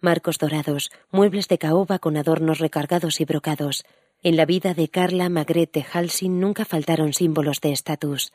[0.01, 3.85] Marcos dorados, muebles de caoba con adornos recargados y brocados,
[4.23, 8.33] en la vida de Carla Magret de Halsing nunca faltaron símbolos de estatus.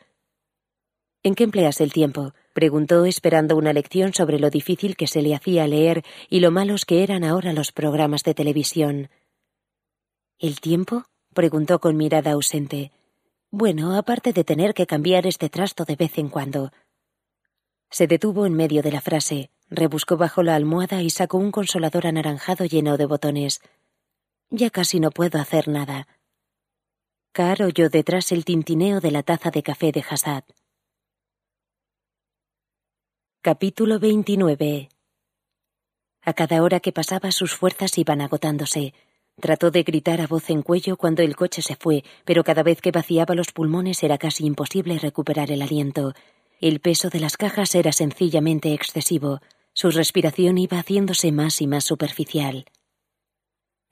[1.24, 2.34] ¿En qué empleas el tiempo?
[2.54, 6.86] preguntó esperando una lección sobre lo difícil que se le hacía leer y lo malos
[6.86, 9.10] que eran ahora los programas de televisión.
[10.40, 11.06] ¿El tiempo?
[11.34, 12.92] preguntó con mirada ausente.
[13.50, 16.72] Bueno, aparte de tener que cambiar este trasto de vez en cuando.
[17.90, 22.08] Se detuvo en medio de la frase, rebuscó bajo la almohada y sacó un consolador
[22.08, 23.62] anaranjado lleno de botones.
[24.56, 26.08] Ya casi no puedo hacer nada.
[27.32, 30.44] Car oyó detrás el tintineo de la taza de café de Hassad.
[33.42, 34.90] Capítulo 29
[36.22, 38.94] A cada hora que pasaba sus fuerzas iban agotándose.
[39.42, 42.80] Trató de gritar a voz en cuello cuando el coche se fue, pero cada vez
[42.80, 46.14] que vaciaba los pulmones era casi imposible recuperar el aliento.
[46.62, 49.40] El peso de las cajas era sencillamente excesivo.
[49.74, 52.66] Su respiración iba haciéndose más y más superficial.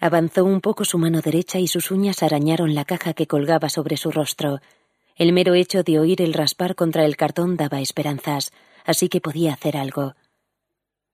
[0.03, 3.97] Avanzó un poco su mano derecha y sus uñas arañaron la caja que colgaba sobre
[3.97, 4.59] su rostro.
[5.15, 8.51] El mero hecho de oír el raspar contra el cartón daba esperanzas,
[8.83, 10.15] así que podía hacer algo.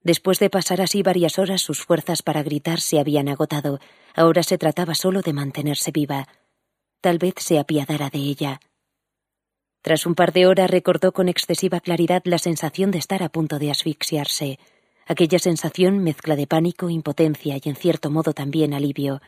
[0.04, 3.80] Después de pasar así varias horas, sus fuerzas para gritar se habían agotado.
[4.15, 6.26] Ahora se trataba solo de mantenerse viva.
[7.02, 8.62] Tal vez se apiadara de ella.
[9.82, 13.60] Tras un par de horas recordó con excesiva claridad la sensación de estar a punto
[13.60, 14.60] de asfixiarse
[15.08, 19.22] aquella sensación mezcla de pánico, impotencia y en cierto modo también alivio.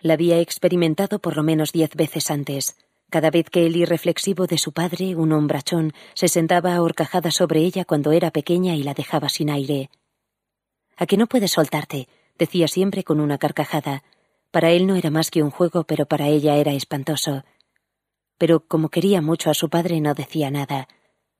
[0.00, 2.76] La había experimentado por lo menos diez veces antes,
[3.10, 7.84] cada vez que el irreflexivo de su padre, un hombrachón, se sentaba ahorcajada sobre ella
[7.84, 9.90] cuando era pequeña y la dejaba sin aire.
[10.96, 12.08] ¿A que no puedes soltarte?
[12.38, 14.02] decía siempre con una carcajada.
[14.50, 17.44] Para él no era más que un juego, pero para ella era espantoso.
[18.38, 20.88] Pero como quería mucho a su padre no decía nada,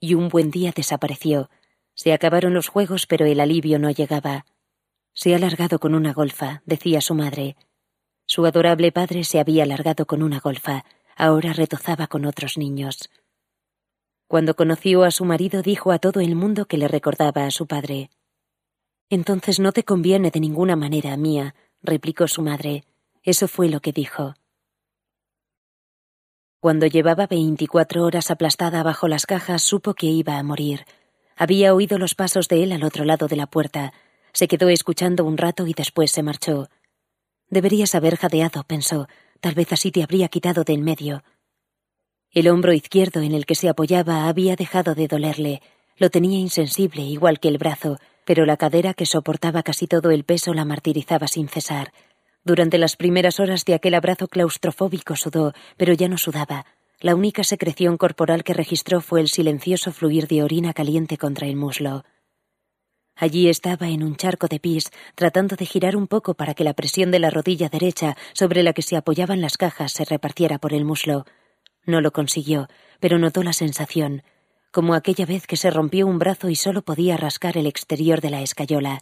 [0.01, 1.51] y un buen día desapareció,
[1.97, 4.45] se acabaron los juegos, pero el alivio no llegaba.
[5.15, 7.57] Se ha largado con una golfa, decía su madre.
[8.27, 10.85] Su adorable padre se había largado con una golfa,
[11.17, 13.11] ahora retozaba con otros niños.
[14.29, 17.67] Cuando conoció a su marido dijo a todo el mundo que le recordaba a su
[17.67, 18.11] padre.
[19.09, 22.85] Entonces no te conviene de ninguna manera, mía, replicó su madre.
[23.23, 24.35] Eso fue lo que dijo.
[26.61, 30.85] Cuando llevaba veinticuatro horas aplastada bajo las cajas, supo que iba a morir,
[31.37, 33.93] había oído los pasos de él al otro lado de la puerta.
[34.33, 36.69] Se quedó escuchando un rato y después se marchó.
[37.49, 39.07] Deberías haber jadeado, pensó.
[39.41, 41.23] Tal vez así te habría quitado de en medio.
[42.33, 45.63] El hombro izquierdo en el que se apoyaba había dejado de dolerle.
[45.97, 50.25] Lo tenía insensible, igual que el brazo, pero la cadera que soportaba casi todo el
[50.25, 51.93] peso la martirizaba sin cesar.
[52.45, 56.67] Durante las primeras horas de aquel abrazo claustrofóbico sudó, pero ya no sudaba.
[57.01, 61.57] La única secreción corporal que registró fue el silencioso fluir de orina caliente contra el
[61.57, 62.05] muslo.
[63.15, 66.75] Allí estaba en un charco de pis, tratando de girar un poco para que la
[66.75, 70.73] presión de la rodilla derecha sobre la que se apoyaban las cajas se repartiera por
[70.73, 71.25] el muslo.
[71.85, 74.23] No lo consiguió, pero notó la sensación.
[74.77, 78.29] como aquella vez que se rompió un brazo y solo podía rascar el exterior de
[78.29, 79.01] la escayola.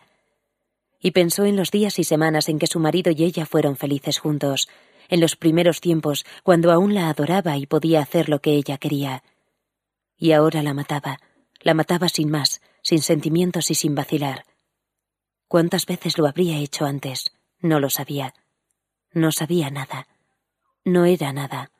[1.00, 4.20] Y pensó en los días y semanas en que su marido y ella fueron felices
[4.20, 4.68] juntos,
[5.08, 9.22] en los primeros tiempos, cuando aún la adoraba y podía hacer lo que ella quería.
[10.16, 11.18] Y ahora la mataba,
[11.60, 14.44] la mataba sin más, sin sentimientos y sin vacilar.
[15.48, 17.32] ¿Cuántas veces lo habría hecho antes?
[17.60, 18.34] No lo sabía.
[19.12, 20.08] No sabía nada.
[20.84, 21.70] No era nada.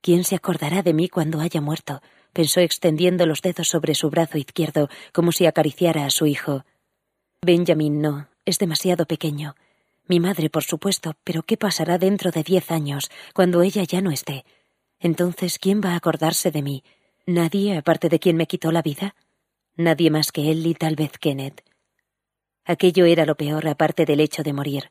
[0.00, 2.02] ¿Quién se acordará de mí cuando haya muerto?
[2.34, 6.64] pensó extendiendo los dedos sobre su brazo izquierdo como si acariciara a su hijo.
[7.40, 9.54] Benjamin no, es demasiado pequeño.
[10.06, 14.10] Mi madre, por supuesto, pero ¿qué pasará dentro de diez años, cuando ella ya no
[14.10, 14.44] esté?
[15.00, 16.84] Entonces, ¿quién va a acordarse de mí?
[17.26, 19.14] ¿Nadie, aparte de quien me quitó la vida?
[19.76, 21.62] Nadie más que él y tal vez Kenneth.
[22.66, 24.90] Aquello era lo peor, aparte del hecho de morir.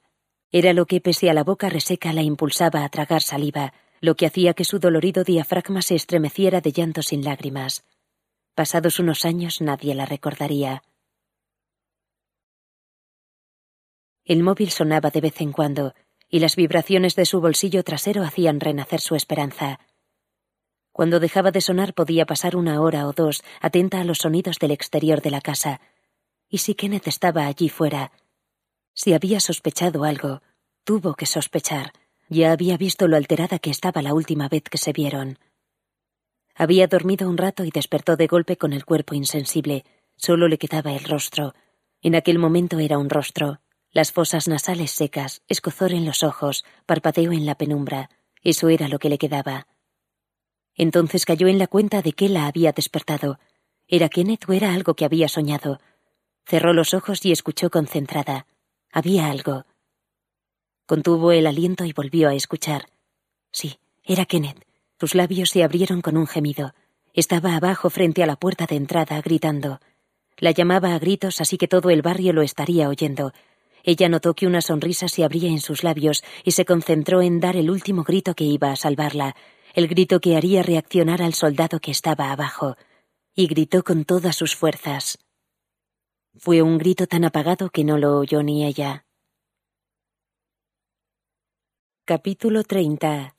[0.52, 4.26] Era lo que, pese a la boca reseca, la impulsaba a tragar saliva, lo que
[4.26, 7.86] hacía que su dolorido diafragma se estremeciera de llanto sin lágrimas.
[8.54, 10.84] Pasados unos años nadie la recordaría.
[14.26, 15.94] El móvil sonaba de vez en cuando,
[16.30, 19.80] y las vibraciones de su bolsillo trasero hacían renacer su esperanza.
[20.94, 24.72] Cuando dejaba de sonar podía pasar una hora o dos atenta a los sonidos del
[24.72, 25.82] exterior de la casa.
[26.48, 28.12] ¿Y si Kenneth estaba allí fuera?
[28.94, 30.42] Si había sospechado algo,
[30.84, 31.92] tuvo que sospechar.
[32.30, 35.40] Ya había visto lo alterada que estaba la última vez que se vieron.
[36.56, 39.84] Había dormido un rato y despertó de golpe con el cuerpo insensible.
[40.16, 41.56] Solo le quedaba el rostro.
[42.02, 43.60] En aquel momento era un rostro,
[43.94, 48.10] las fosas nasales secas, escozor en los ojos, parpadeo en la penumbra.
[48.42, 49.68] Eso era lo que le quedaba.
[50.76, 53.40] Entonces cayó en la cuenta de que la había despertado.
[53.88, 55.80] ¿Era Kenneth o era algo que había soñado?
[56.46, 58.48] Cerró los ojos y escuchó concentrada.
[58.92, 59.66] Había algo.
[60.88, 62.90] Contuvo el aliento y volvió a escuchar.
[63.52, 64.66] Sí, era Kenneth.
[65.00, 66.74] Sus labios se abrieron con un gemido.
[67.14, 69.80] Estaba abajo frente a la puerta de entrada, gritando.
[70.38, 73.34] La llamaba a gritos, así que todo el barrio lo estaría oyendo,
[73.84, 77.58] ella notó que una sonrisa se abría en sus labios y se concentró en dar
[77.58, 79.36] el último grito que iba a salvarla,
[79.74, 82.78] el grito que haría reaccionar al soldado que estaba abajo,
[83.36, 85.20] y gritó con todas sus fuerzas.
[86.36, 89.06] Fue un grito tan apagado que no lo oyó ni ella.
[92.06, 93.33] Capítulo 30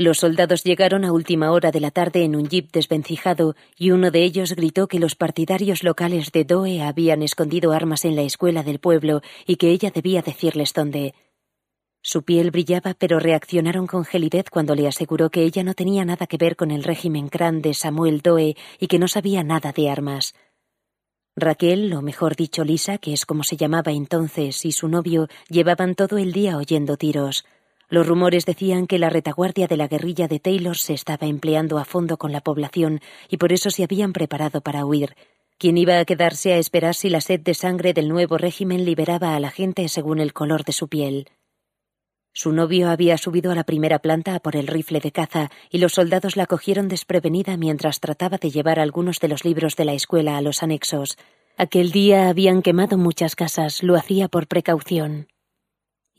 [0.00, 4.10] los soldados llegaron a última hora de la tarde en un jeep desvencijado y uno
[4.10, 8.62] de ellos gritó que los partidarios locales de Doe habían escondido armas en la escuela
[8.62, 11.12] del pueblo y que ella debía decirles dónde.
[12.00, 16.26] Su piel brillaba, pero reaccionaron con gelidez cuando le aseguró que ella no tenía nada
[16.26, 19.90] que ver con el régimen Kran de Samuel Doe y que no sabía nada de
[19.90, 20.34] armas.
[21.36, 25.94] Raquel, o mejor dicho Lisa, que es como se llamaba entonces, y su novio llevaban
[25.94, 27.44] todo el día oyendo tiros.
[27.90, 31.84] Los rumores decían que la retaguardia de la guerrilla de Taylor se estaba empleando a
[31.84, 35.16] fondo con la población y por eso se habían preparado para huir.
[35.58, 39.34] ¿Quién iba a quedarse a esperar si la sed de sangre del nuevo régimen liberaba
[39.34, 41.28] a la gente según el color de su piel?
[42.32, 45.94] Su novio había subido a la primera planta por el rifle de caza y los
[45.94, 50.36] soldados la cogieron desprevenida mientras trataba de llevar algunos de los libros de la escuela
[50.36, 51.18] a los anexos.
[51.56, 55.26] Aquel día habían quemado muchas casas, lo hacía por precaución.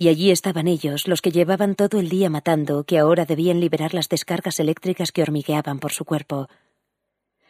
[0.02, 3.94] Y allí estaban ellos, los que llevaban todo el día matando, que ahora debían liberar
[3.94, 6.50] las descargas eléctricas que hormigueaban por su cuerpo.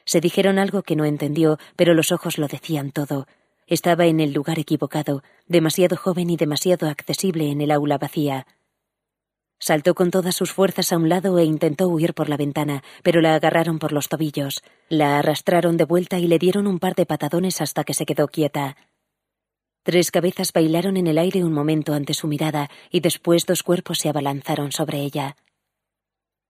[0.04, 3.26] Se dijeron algo que no entendió, pero los ojos lo decían todo.
[3.68, 8.46] Estaba en el lugar equivocado, demasiado joven y demasiado accesible en el aula vacía.
[9.58, 13.22] Saltó con todas sus fuerzas a un lado e intentó huir por la ventana, pero
[13.22, 17.06] la agarraron por los tobillos, la arrastraron de vuelta y le dieron un par de
[17.06, 18.76] patadones hasta que se quedó quieta.
[19.84, 23.98] Tres cabezas bailaron en el aire un momento ante su mirada y después dos cuerpos
[23.98, 25.36] se abalanzaron sobre ella.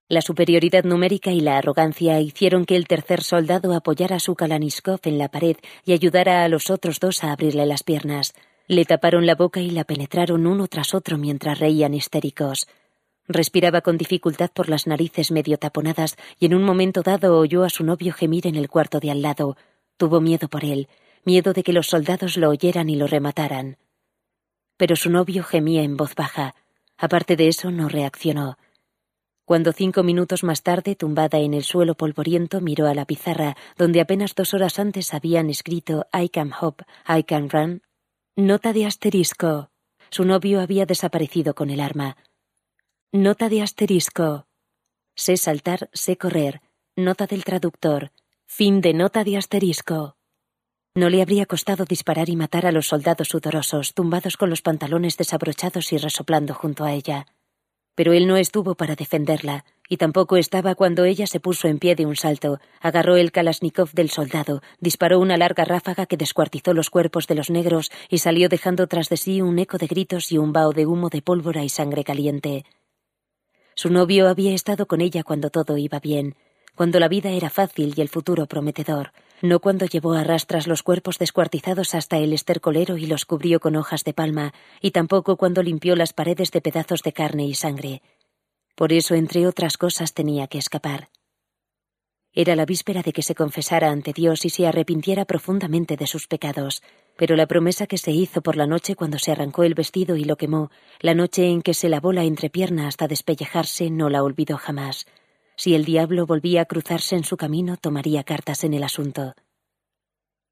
[0.09, 5.17] La superioridad numérica y la arrogancia hicieron que el tercer soldado apoyara su Kalaniskov en
[5.17, 8.33] la pared y ayudara a los otros dos a abrirle las piernas.
[8.67, 12.67] Le taparon la boca y la penetraron uno tras otro mientras reían histéricos.
[13.29, 17.69] Respiraba con dificultad por las narices medio taponadas y en un momento dado oyó a
[17.69, 19.55] su novio gemir en el cuarto de al lado.
[19.95, 20.89] Tuvo miedo por él
[21.25, 23.77] miedo de que los soldados lo oyeran y lo remataran.
[24.77, 26.55] Pero su novio gemía en voz baja.
[26.97, 28.57] Aparte de eso, no reaccionó.
[29.45, 33.99] Cuando cinco minutos más tarde, tumbada en el suelo polvoriento, miró a la pizarra, donde
[33.99, 37.81] apenas dos horas antes habían escrito I can hop, I can run.
[38.35, 39.69] Nota de asterisco.
[40.09, 42.17] Su novio había desaparecido con el arma.
[43.11, 44.47] Nota de asterisco.
[45.15, 46.61] Sé saltar, sé correr.
[46.95, 48.11] Nota del traductor.
[48.45, 50.15] Fin de nota de asterisco.
[50.93, 55.15] No le habría costado disparar y matar a los soldados sudorosos, tumbados con los pantalones
[55.15, 57.27] desabrochados y resoplando junto a ella.
[57.95, 61.95] pero él no estuvo para defenderla, y tampoco estaba cuando ella se puso en pie
[61.95, 66.89] de un salto, agarró el Kalashnikov del soldado, disparó una larga ráfaga que descuartizó los
[66.89, 70.37] cuerpos de los negros y salió dejando tras de sí un eco de gritos y
[70.37, 72.65] un vaho de humo de pólvora y sangre caliente.
[73.75, 76.35] Su novio había estado con ella cuando todo iba bien,
[76.75, 79.11] cuando la vida era fácil y el futuro prometedor,
[79.41, 83.75] no cuando llevó a rastras los cuerpos descuartizados hasta el estercolero y los cubrió con
[83.75, 88.01] hojas de palma, y tampoco cuando limpió las paredes de pedazos de carne y sangre.
[88.75, 91.09] Por eso, entre otras cosas, tenía que escapar.
[92.33, 96.27] Era la víspera de que se confesara ante Dios y se arrepintiera profundamente de sus
[96.27, 96.81] pecados,
[97.17, 100.23] pero la promesa que se hizo por la noche cuando se arrancó el vestido y
[100.23, 100.71] lo quemó,
[101.01, 105.07] la noche en que se lavó la entrepierna hasta despellejarse, no la olvidó jamás.
[105.55, 109.33] Si el diablo volvía a cruzarse en su camino, tomaría cartas en el asunto.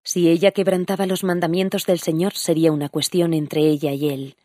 [0.03, 4.35] Si ella quebrantaba los mandamientos del Señor, sería una cuestión entre ella y él.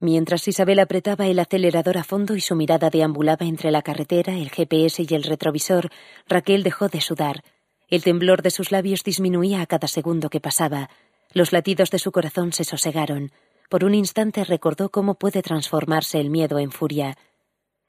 [0.00, 4.50] Mientras Isabel apretaba el acelerador a fondo y su mirada deambulaba entre la carretera, el
[4.50, 5.90] GPS y el retrovisor,
[6.28, 7.42] Raquel dejó de sudar.
[7.88, 10.90] El temblor de sus labios disminuía a cada segundo que pasaba.
[11.32, 13.32] Los latidos de su corazón se sosegaron.
[13.70, 17.16] Por un instante recordó cómo puede transformarse el miedo en furia.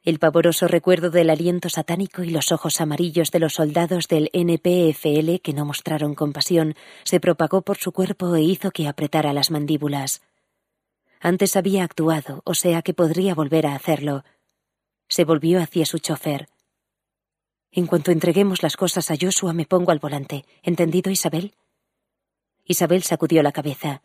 [0.06, 5.42] El pavoroso recuerdo del aliento satánico y los ojos amarillos de los soldados del NPFL
[5.42, 10.22] que no mostraron compasión se propagó por su cuerpo e hizo que apretara las mandíbulas.
[11.20, 14.24] Antes había actuado, o sea que podría volver a hacerlo.
[15.08, 16.50] Se volvió hacia su chofer.
[17.72, 20.46] En cuanto entreguemos las cosas a Joshua me pongo al volante.
[20.62, 21.56] ¿Entendido, Isabel?
[22.64, 24.04] Isabel sacudió la cabeza.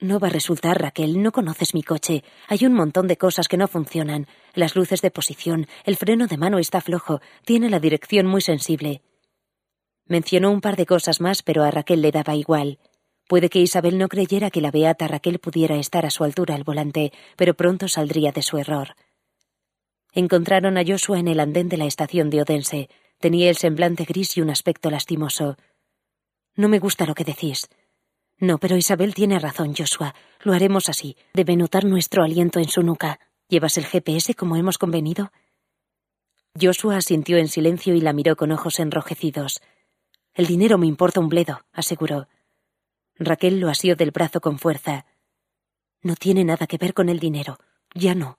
[0.00, 2.22] No va a resultar, Raquel, no conoces mi coche.
[2.46, 4.28] Hay un montón de cosas que no funcionan.
[4.54, 9.02] Las luces de posición, el freno de mano está flojo, tiene la dirección muy sensible.
[10.06, 12.78] Mencionó un par de cosas más, pero a Raquel le daba igual.
[13.26, 16.64] Puede que Isabel no creyera que la beata Raquel pudiera estar a su altura al
[16.64, 18.94] volante, pero pronto saldría de su error.
[20.12, 22.88] Encontraron a Joshua en el andén de la estación de Odense.
[23.18, 25.56] Tenía el semblante gris y un aspecto lastimoso.
[26.54, 27.68] No me gusta lo que decís.
[28.40, 30.14] No, pero Isabel tiene razón, Joshua.
[30.42, 31.16] Lo haremos así.
[31.34, 33.18] Debe notar nuestro aliento en su nuca.
[33.48, 35.32] ¿Llevas el GPS como hemos convenido?
[36.60, 39.60] Joshua asintió en silencio y la miró con ojos enrojecidos.
[40.34, 42.28] El dinero me importa un bledo, aseguró.
[43.16, 45.04] Raquel lo asió del brazo con fuerza.
[46.02, 47.58] No tiene nada que ver con el dinero.
[47.94, 48.38] Ya no.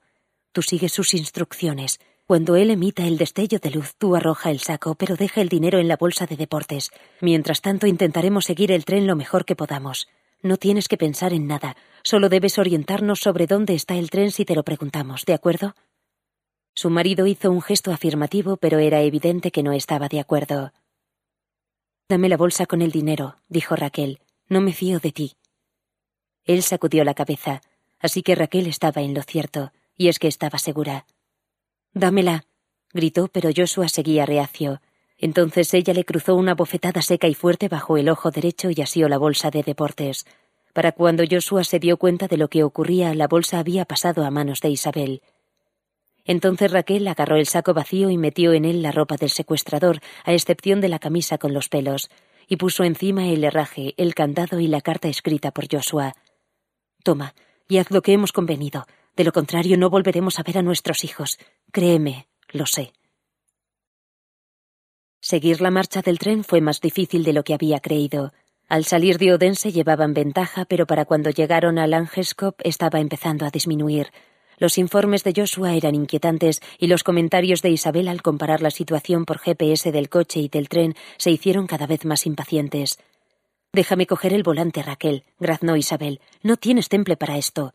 [0.52, 2.00] Tú sigues sus instrucciones.
[2.30, 5.80] Cuando él emita el destello de luz, tú arroja el saco, pero deja el dinero
[5.80, 6.92] en la bolsa de deportes.
[7.20, 10.06] Mientras tanto, intentaremos seguir el tren lo mejor que podamos.
[10.40, 11.74] No tienes que pensar en nada,
[12.04, 15.74] solo debes orientarnos sobre dónde está el tren si te lo preguntamos, ¿de acuerdo?
[16.72, 20.72] Su marido hizo un gesto afirmativo, pero era evidente que no estaba de acuerdo.
[22.08, 24.20] Dame la bolsa con el dinero, dijo Raquel.
[24.48, 25.32] No me fío de ti.
[26.44, 27.60] Él sacudió la cabeza,
[27.98, 31.06] así que Raquel estaba en lo cierto, y es que estaba segura.
[31.92, 32.44] Dámela,
[32.92, 34.80] gritó, pero Joshua seguía reacio.
[35.18, 39.08] Entonces ella le cruzó una bofetada seca y fuerte bajo el ojo derecho y asió
[39.08, 40.24] la bolsa de deportes.
[40.72, 44.30] Para cuando Joshua se dio cuenta de lo que ocurría, la bolsa había pasado a
[44.30, 45.22] manos de Isabel.
[46.24, 50.32] Entonces Raquel agarró el saco vacío y metió en él la ropa del secuestrador, a
[50.32, 52.08] excepción de la camisa con los pelos,
[52.46, 56.14] y puso encima el herraje, el candado y la carta escrita por Joshua.
[57.02, 57.34] Toma,
[57.68, 58.86] y haz lo que hemos convenido.
[59.20, 61.38] De lo contrario, no volveremos a ver a nuestros hijos.
[61.72, 62.94] Créeme, lo sé.
[65.20, 68.32] Seguir la marcha del tren fue más difícil de lo que había creído.
[68.66, 73.50] Al salir de Odense llevaban ventaja, pero para cuando llegaron a Langeskop estaba empezando a
[73.50, 74.10] disminuir.
[74.56, 79.26] Los informes de Joshua eran inquietantes y los comentarios de Isabel al comparar la situación
[79.26, 82.98] por GPS del coche y del tren se hicieron cada vez más impacientes.
[83.74, 86.22] Déjame coger el volante, Raquel, graznó Isabel.
[86.42, 87.74] No tienes temple para esto.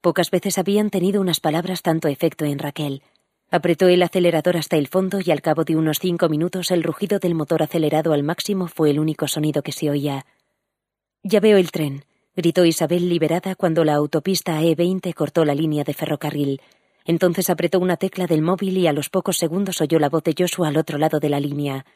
[0.00, 3.02] Pocas veces habían tenido unas palabras tanto efecto en Raquel.
[3.50, 7.18] Apretó el acelerador hasta el fondo y al cabo de unos cinco minutos el rugido
[7.18, 10.26] del motor acelerado al máximo fue el único sonido que se oía.
[11.22, 15.94] Ya veo el tren, gritó Isabel liberada cuando la autopista E20 cortó la línea de
[15.94, 16.60] ferrocarril.
[17.04, 20.34] Entonces apretó una tecla del móvil y a los pocos segundos oyó la voz de
[20.36, 21.86] Joshua al otro lado de la línea.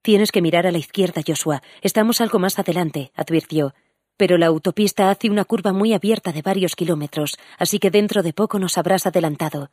[0.00, 1.62] Tienes que mirar a la izquierda, Joshua.
[1.82, 3.74] Estamos algo más adelante, advirtió
[4.16, 8.32] pero la autopista hace una curva muy abierta de varios kilómetros, así que dentro de
[8.32, 9.70] poco nos habrás adelantado.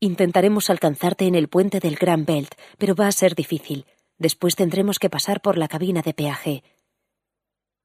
[0.00, 3.86] Intentaremos alcanzarte en el puente del Grand Belt, pero va a ser difícil.
[4.18, 6.62] Después tendremos que pasar por la cabina de peaje.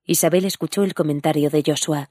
[0.06, 2.10] Isabel escuchó el comentario de Joshua.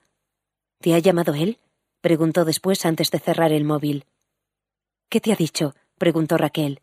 [0.81, 1.59] ¿Te ha llamado él?
[2.01, 4.05] preguntó después antes de cerrar el móvil.
[5.09, 5.75] ¿Qué te ha dicho?
[5.99, 6.81] preguntó Raquel.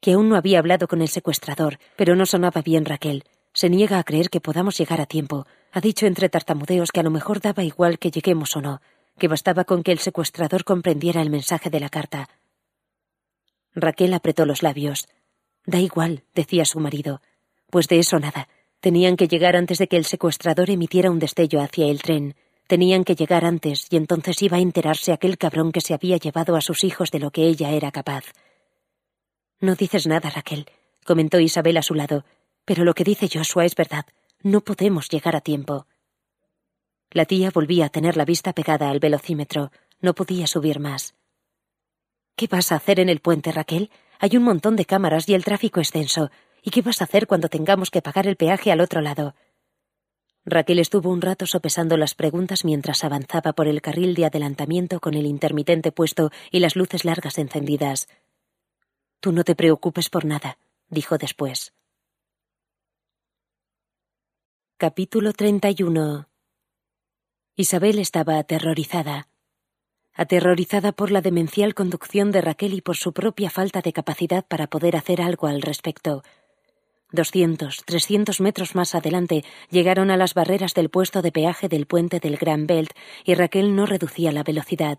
[0.00, 3.24] Que aún no había hablado con el secuestrador, pero no sonaba bien Raquel.
[3.52, 5.46] Se niega a creer que podamos llegar a tiempo.
[5.72, 8.80] Ha dicho entre tartamudeos que a lo mejor daba igual que lleguemos o no.
[9.18, 12.28] que bastaba con que el secuestrador comprendiera el mensaje de la carta.
[13.74, 15.06] Raquel apretó los labios.
[15.64, 17.20] Da igual, decía su marido,
[17.70, 18.48] pues de eso nada.
[18.80, 22.34] Tenían que llegar antes de que el secuestrador emitiera un destello hacia el tren.
[22.66, 26.56] Tenían que llegar antes, y entonces iba a enterarse aquel cabrón que se había llevado
[26.56, 28.24] a sus hijos de lo que ella era capaz.
[29.60, 30.66] No dices nada, Raquel,
[31.04, 32.24] comentó Isabel a su lado,
[32.64, 34.06] pero lo que dice Joshua es verdad.
[34.44, 35.86] No podemos llegar a tiempo.
[37.12, 39.70] La tía volvía a tener la vista pegada al velocímetro.
[40.00, 41.14] No podía subir más.
[42.34, 43.90] ¿Qué vas a hacer en el puente, Raquel?
[44.18, 46.30] Hay un montón de cámaras y el tráfico es denso.
[46.60, 49.36] ¿Y qué vas a hacer cuando tengamos que pagar el peaje al otro lado?
[50.44, 55.14] Raquel estuvo un rato sopesando las preguntas mientras avanzaba por el carril de adelantamiento con
[55.14, 58.08] el intermitente puesto y las luces largas encendidas.
[59.20, 61.74] Tú no te preocupes por nada, dijo después.
[64.82, 66.26] Capítulo 31
[67.54, 69.28] Isabel estaba aterrorizada.
[70.12, 74.66] Aterrorizada por la demencial conducción de Raquel y por su propia falta de capacidad para
[74.66, 76.24] poder hacer algo al respecto.
[77.12, 82.18] Doscientos, trescientos metros más adelante llegaron a las barreras del puesto de peaje del puente
[82.18, 82.90] del Gran Belt
[83.24, 84.98] y Raquel no reducía la velocidad.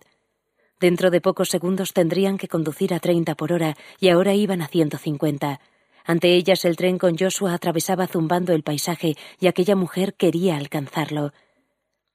[0.79, 4.69] Dentro de pocos segundos tendrían que conducir a treinta por hora y ahora iban a
[4.69, 5.59] ciento cincuenta.
[6.05, 11.31] Ante ellas el tren con Joshua atravesaba zumbando el paisaje y aquella mujer quería alcanzarlo.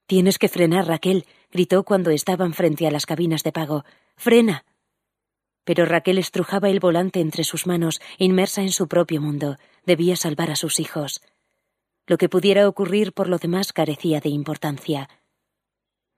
[0.05, 3.85] Tienes que frenar, Raquel, gritó cuando estaban frente a las cabinas de pago.
[4.15, 4.65] Frena.
[5.63, 9.57] Pero Raquel estrujaba el volante entre sus manos, inmersa en su propio mundo.
[9.85, 11.21] Debía salvar a sus hijos.
[12.07, 15.09] Lo que pudiera ocurrir por lo demás carecía de importancia.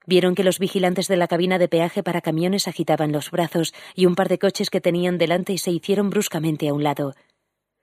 [0.05, 4.05] Vieron que los vigilantes de la cabina de peaje para camiones agitaban los brazos y
[4.05, 7.13] un par de coches que tenían delante se hicieron bruscamente a un lado.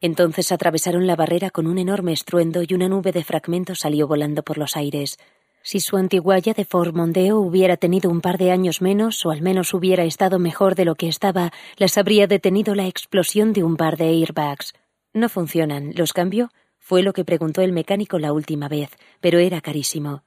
[0.00, 4.42] Entonces atravesaron la barrera con un enorme estruendo y una nube de fragmentos salió volando
[4.42, 5.18] por los aires.
[5.62, 9.42] Si su antiguaya de Fort Mondeo hubiera tenido un par de años menos, o al
[9.42, 13.76] menos hubiera estado mejor de lo que estaba, las habría detenido la explosión de un
[13.76, 14.72] par de airbags.
[15.12, 15.92] No funcionan.
[15.96, 16.50] ¿Los cambio?
[16.78, 18.90] Fue lo que preguntó el mecánico la última vez,
[19.20, 20.22] pero era carísimo.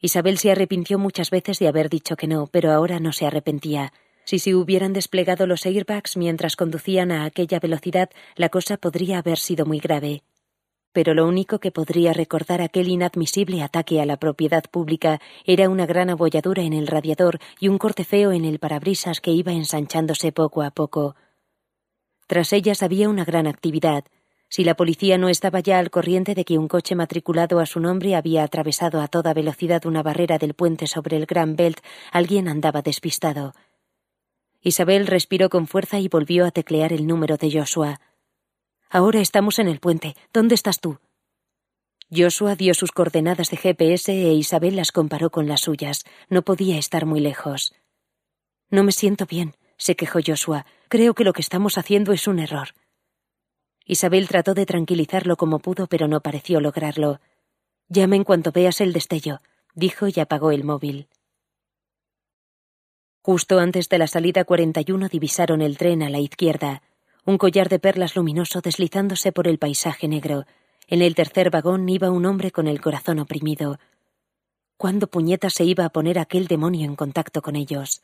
[0.00, 3.92] Isabel se arrepintió muchas veces de haber dicho que no, pero ahora no se arrepentía.
[4.26, 9.38] Si se hubieran desplegado los airbags mientras conducían a aquella velocidad, la cosa podría haber
[9.38, 10.24] sido muy grave.
[10.92, 15.86] Pero lo único que podría recordar aquel inadmisible ataque a la propiedad pública era una
[15.86, 20.32] gran abolladura en el radiador y un corte feo en el parabrisas que iba ensanchándose
[20.32, 21.14] poco a poco.
[22.26, 24.06] Tras ellas había una gran actividad.
[24.48, 27.78] Si la policía no estaba ya al corriente de que un coche matriculado a su
[27.78, 31.78] nombre había atravesado a toda velocidad una barrera del puente sobre el Gran Belt,
[32.10, 33.52] alguien andaba despistado.
[34.66, 38.00] Isabel respiró con fuerza y volvió a teclear el número de Joshua.
[38.90, 40.16] Ahora estamos en el puente.
[40.32, 40.98] ¿Dónde estás tú?
[42.12, 46.02] Joshua dio sus coordenadas de GPS e Isabel las comparó con las suyas.
[46.28, 47.76] No podía estar muy lejos.
[48.68, 50.66] No me siento bien, se quejó Joshua.
[50.88, 52.70] Creo que lo que estamos haciendo es un error.
[53.84, 57.20] Isabel trató de tranquilizarlo como pudo, pero no pareció lograrlo.
[57.88, 59.42] Llame en cuanto veas el destello,
[59.76, 61.06] dijo y apagó el móvil.
[63.26, 66.82] Justo antes de la salida 41 divisaron el tren a la izquierda,
[67.24, 70.44] un collar de perlas luminoso deslizándose por el paisaje negro.
[70.86, 73.80] En el tercer vagón iba un hombre con el corazón oprimido.
[74.76, 78.00] ¿Cuándo puñeta se iba a poner aquel demonio en contacto con ellos?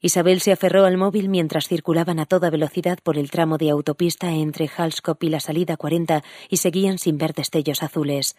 [0.00, 4.30] Isabel se aferró al móvil mientras circulaban a toda velocidad por el tramo de autopista
[4.30, 8.38] entre Halskop y la salida 40 y seguían sin ver destellos azules.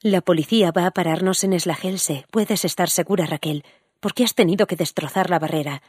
[0.00, 2.26] La policía va a pararnos en Eslagelse.
[2.32, 3.62] Puedes estar segura, Raquel.
[4.02, 5.80] ¿Por qué has tenido que destrozar la barrera?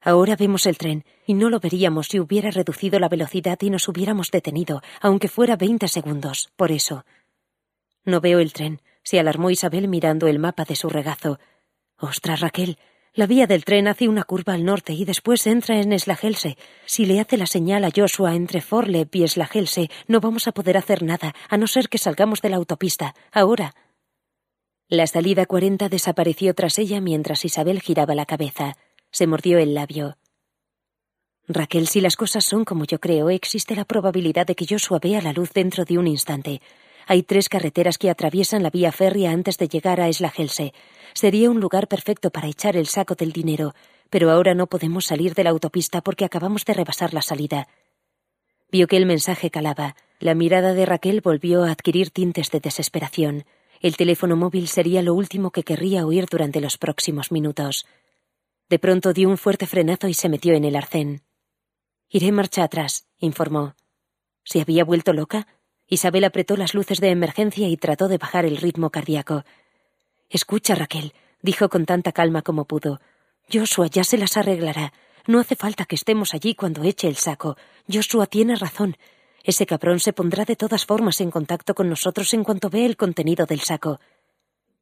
[0.00, 3.86] Ahora vemos el tren, y no lo veríamos si hubiera reducido la velocidad y nos
[3.86, 7.04] hubiéramos detenido, aunque fuera veinte segundos, por eso.
[8.04, 11.38] No veo el tren, se alarmó Isabel mirando el mapa de su regazo.
[11.98, 12.78] Ostras, Raquel,
[13.14, 16.58] la vía del tren hace una curva al norte y después entra en Eslagelse.
[16.84, 20.76] Si le hace la señal a Joshua entre Forlep y Eslagelse, no vamos a poder
[20.76, 23.14] hacer nada, a no ser que salgamos de la autopista.
[23.30, 23.72] Ahora.
[24.92, 28.76] La salida cuarenta desapareció tras ella mientras Isabel giraba la cabeza.
[29.12, 30.16] Se mordió el labio.
[31.46, 35.22] Raquel, si las cosas son como yo creo, existe la probabilidad de que Joshua vea
[35.22, 36.60] la luz dentro de un instante.
[37.06, 40.72] Hay tres carreteras que atraviesan la vía férrea antes de llegar a Eslagelse.
[41.14, 43.74] Sería un lugar perfecto para echar el saco del dinero,
[44.10, 47.68] pero ahora no podemos salir de la autopista porque acabamos de rebasar la salida.
[48.72, 49.94] Vio que el mensaje calaba.
[50.18, 53.44] La mirada de Raquel volvió a adquirir tintes de desesperación.
[53.80, 57.86] El teléfono móvil sería lo último que querría oír durante los próximos minutos.
[58.68, 61.22] De pronto dio un fuerte frenazo y se metió en el arcén.
[62.10, 63.74] Iré marcha atrás, informó.
[64.44, 65.46] ¿Se había vuelto loca?
[65.86, 69.44] Isabel apretó las luces de emergencia y trató de bajar el ritmo cardíaco.
[70.28, 73.00] Escucha, Raquel, dijo con tanta calma como pudo.
[73.50, 74.92] Joshua ya se las arreglará.
[75.26, 77.56] No hace falta que estemos allí cuando eche el saco.
[77.90, 78.96] Joshua tiene razón.
[79.42, 82.96] Ese cabrón se pondrá de todas formas en contacto con nosotros en cuanto ve el
[82.96, 84.00] contenido del saco.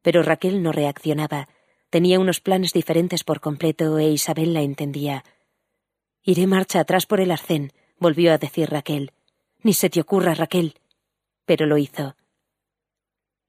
[0.03, 1.49] Pero Raquel no reaccionaba.
[1.91, 5.25] Tenía unos planes diferentes por completo e Isabel la entendía.
[6.23, 9.13] Iré marcha atrás por el arcén, volvió a decir Raquel.
[9.63, 10.75] Ni se te ocurra, Raquel.
[11.47, 12.17] Pero lo hizo.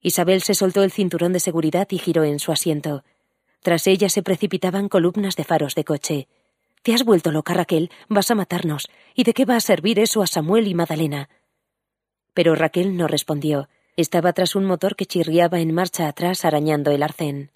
[0.00, 3.04] Isabel se soltó el cinturón de seguridad y giró en su asiento.
[3.60, 6.28] Tras ella se precipitaban columnas de faros de coche.
[6.82, 8.88] Te has vuelto loca, Raquel, vas a matarnos.
[9.14, 11.28] ¿Y de qué va a servir eso a Samuel y Madalena?
[12.32, 13.68] Pero Raquel no respondió.
[13.96, 17.50] Estaba tras un motor que chirriaba en marcha atrás arañando el arcén.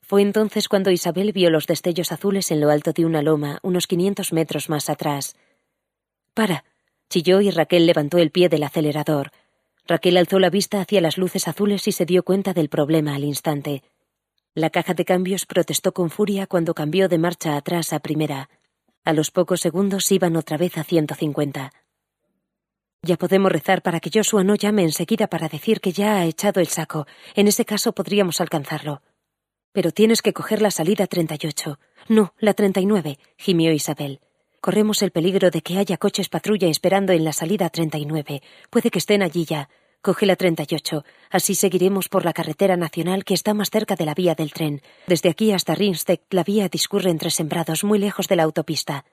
[0.00, 3.86] Fue entonces cuando Isabel vio los destellos azules en lo alto de una loma, unos
[3.86, 5.36] quinientos metros más atrás.
[6.32, 6.64] Para.
[7.10, 9.32] chilló y Raquel levantó el pie del acelerador.
[9.86, 13.24] Raquel alzó la vista hacia las luces azules y se dio cuenta del problema al
[13.24, 13.82] instante.
[14.56, 18.48] La caja de cambios protestó con furia cuando cambió de marcha atrás a primera.
[19.04, 21.72] A los pocos segundos iban otra vez a ciento cincuenta.
[23.02, 26.60] Ya podemos rezar para que Joshua no llame enseguida para decir que ya ha echado
[26.60, 27.08] el saco.
[27.34, 29.02] En ese caso podríamos alcanzarlo.
[29.72, 31.80] Pero tienes que coger la salida 38.
[32.08, 34.20] No, la 39, gimió Isabel.
[34.60, 38.40] Corremos el peligro de que haya coches patrulla esperando en la salida 39.
[38.70, 39.68] Puede que estén allí ya.
[40.04, 41.02] Coge la 38.
[41.30, 44.82] Así seguiremos por la carretera nacional que está más cerca de la vía del tren.
[45.06, 49.06] Desde aquí hasta Rinstedt la vía discurre entre sembrados muy lejos de la autopista.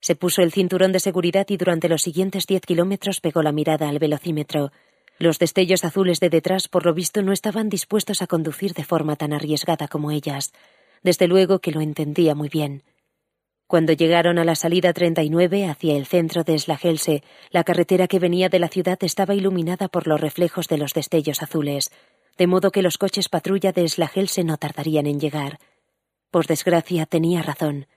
[0.00, 3.90] Se puso el cinturón de seguridad y durante los siguientes diez kilómetros pegó la mirada
[3.90, 4.72] al velocímetro.
[5.18, 9.16] Los destellos azules de detrás, por lo visto, no estaban dispuestos a conducir de forma
[9.16, 10.54] tan arriesgada como ellas.
[11.02, 12.82] Desde luego que lo entendía muy bien.
[13.66, 18.48] Cuando llegaron a la salida 39 hacia el centro de Slagelse, la carretera que venía
[18.48, 21.90] de la ciudad estaba iluminada por los reflejos de los destellos azules,
[22.36, 25.58] de modo que los coches patrulla de Slagelse no tardarían en llegar.
[26.30, 27.88] Por desgracia, tenía razón.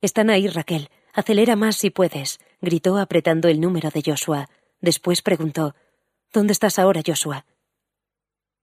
[0.00, 0.88] Están ahí, Raquel.
[1.12, 4.48] Acelera más si puedes, gritó apretando el número de Joshua.
[4.80, 5.76] Después preguntó
[6.32, 7.44] ¿Dónde estás ahora, Joshua?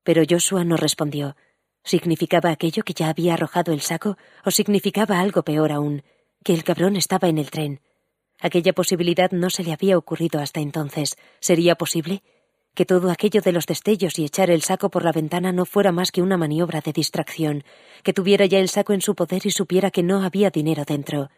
[0.04, 1.38] Pero Joshua no respondió.
[1.84, 6.04] ¿Significaba aquello que ya había arrojado el saco o significaba algo peor aún,
[6.44, 7.82] que el cabrón estaba en el tren?
[8.42, 11.18] Aquella posibilidad no se le había ocurrido hasta entonces.
[11.40, 12.24] ¿Sería posible?
[12.74, 15.92] Que todo aquello de los destellos y echar el saco por la ventana no fuera
[15.92, 17.64] más que una maniobra de distracción,
[18.04, 21.30] que tuviera ya el saco en su poder y supiera que no había dinero dentro.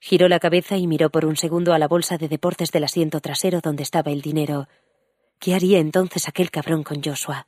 [0.00, 3.20] Giró la cabeza y miró por un segundo a la bolsa de deportes del asiento
[3.20, 4.68] trasero donde estaba el dinero.
[5.38, 7.46] ¿Qué haría entonces aquel cabrón con Joshua?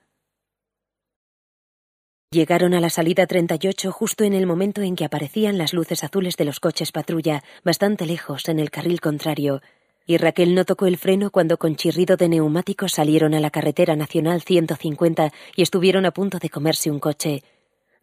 [2.33, 6.37] Llegaron a la salida 38 justo en el momento en que aparecían las luces azules
[6.37, 9.63] de los coches patrulla, bastante lejos, en el carril contrario,
[10.07, 13.97] y Raquel no tocó el freno cuando con chirrido de neumáticos salieron a la carretera
[13.97, 17.43] nacional 150 y estuvieron a punto de comerse un coche.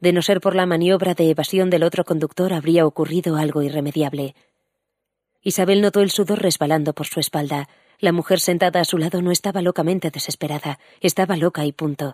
[0.01, 4.36] De no ser por la maniobra de evasión del otro conductor habría ocurrido algo irremediable.
[5.41, 7.69] Isabel notó el sudor resbalando por su espalda.
[7.97, 12.13] La mujer sentada a su lado no estaba locamente desesperada, estaba loca y punto.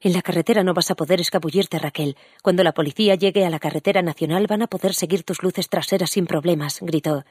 [0.00, 2.16] En la carretera no vas a poder escabullirte, Raquel.
[2.42, 6.10] Cuando la policía llegue a la carretera nacional van a poder seguir tus luces traseras
[6.10, 7.24] sin problemas, gritó.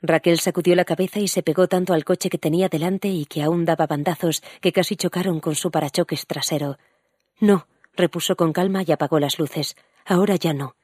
[0.00, 3.42] Raquel sacudió la cabeza y se pegó tanto al coche que tenía delante y que
[3.42, 6.78] aún daba bandazos que casi chocaron con su parachoques trasero.
[7.40, 9.76] No, repuso con calma y apagó las luces.
[10.06, 10.76] Ahora ya no.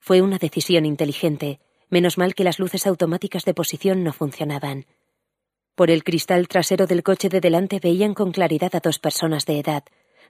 [0.00, 1.60] Fue una decisión inteligente.
[1.88, 4.86] Menos mal que las luces automáticas de posición no funcionaban.
[5.80, 9.60] Por el cristal trasero del coche de delante veían con claridad a dos personas de
[9.60, 9.82] edad.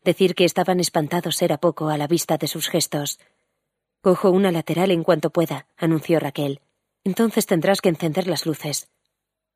[0.05, 3.19] Decir que estaban espantados era poco a la vista de sus gestos.
[4.01, 6.61] Cojo una lateral en cuanto pueda, anunció Raquel.
[7.03, 8.91] Entonces tendrás que encender las luces.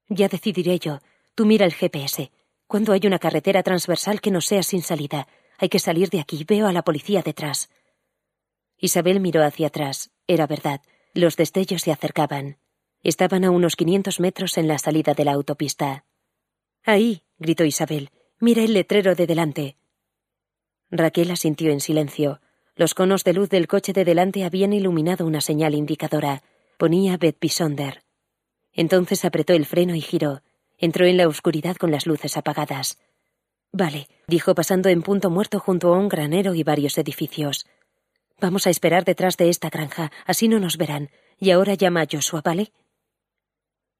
[0.08, 0.98] Ya decidiré yo.
[1.36, 2.32] Tú mira el GPS.
[2.66, 5.28] Cuando hay una carretera transversal que no sea sin salida,
[5.58, 6.42] hay que salir de aquí.
[6.42, 7.70] Veo a la policía detrás.
[8.78, 10.10] Isabel miró hacia atrás.
[10.26, 10.80] Era verdad.
[11.12, 12.58] Los destellos se acercaban.
[13.04, 16.04] Estaban a unos quinientos metros en la salida de la autopista.
[16.82, 18.10] Ahí, gritó Isabel.
[18.40, 19.76] Mira el letrero de delante.
[20.90, 22.40] Raquel asintió en silencio.
[22.76, 26.42] Los conos de luz del coche de delante habían iluminado una señal indicadora.
[26.78, 28.02] Ponía Beth Sonder.
[28.72, 30.42] Entonces apretó el freno y giró.
[30.78, 32.98] Entró en la oscuridad con las luces apagadas.
[33.70, 37.66] Vale, dijo pasando en punto muerto junto a un granero y varios edificios.
[38.40, 41.10] Vamos a esperar detrás de esta granja, así no nos verán.
[41.38, 42.72] Y ahora llama a Joshua, ¿vale?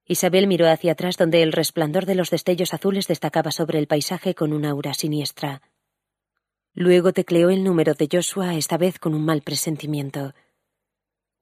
[0.06, 4.34] Isabel miró hacia atrás donde el resplandor de los destellos azules destacaba sobre el paisaje
[4.34, 5.62] con una aura siniestra.
[6.74, 10.34] Luego tecleó el número de Joshua, esta vez con un mal presentimiento.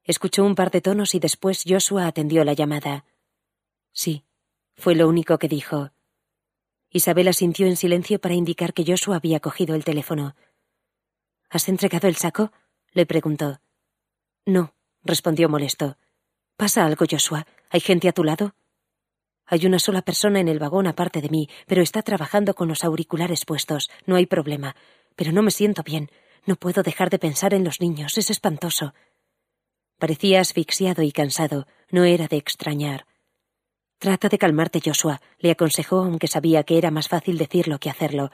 [0.04, 3.04] Escuchó un par de tonos y después Joshua atendió la llamada.
[3.92, 4.24] Sí,
[4.74, 5.90] fue lo único que dijo.
[6.90, 10.36] Isabel asintió en silencio para indicar que Joshua había cogido el teléfono.
[11.48, 12.52] ¿Has entregado el saco?
[12.92, 13.60] le preguntó.
[14.44, 15.96] No, respondió molesto.
[16.62, 17.44] ¿Pasa algo, Joshua?
[17.70, 18.54] ¿Hay gente a tu lado?
[19.46, 22.84] Hay una sola persona en el vagón aparte de mí, pero está trabajando con los
[22.84, 23.90] auriculares puestos.
[24.06, 24.76] No hay problema.
[25.16, 26.08] Pero no me siento bien.
[26.46, 28.16] No puedo dejar de pensar en los niños.
[28.16, 28.94] Es espantoso.
[29.98, 31.66] Parecía asfixiado y cansado.
[31.90, 33.06] No era de extrañar.
[33.98, 38.30] Trata de calmarte, Joshua, le aconsejó, aunque sabía que era más fácil decirlo que hacerlo.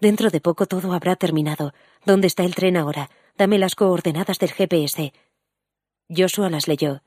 [0.00, 1.72] Dentro de poco todo habrá terminado.
[2.04, 3.10] ¿Dónde está el tren ahora?
[3.38, 5.12] Dame las coordenadas del GPS.
[6.08, 7.02] Joshua las leyó.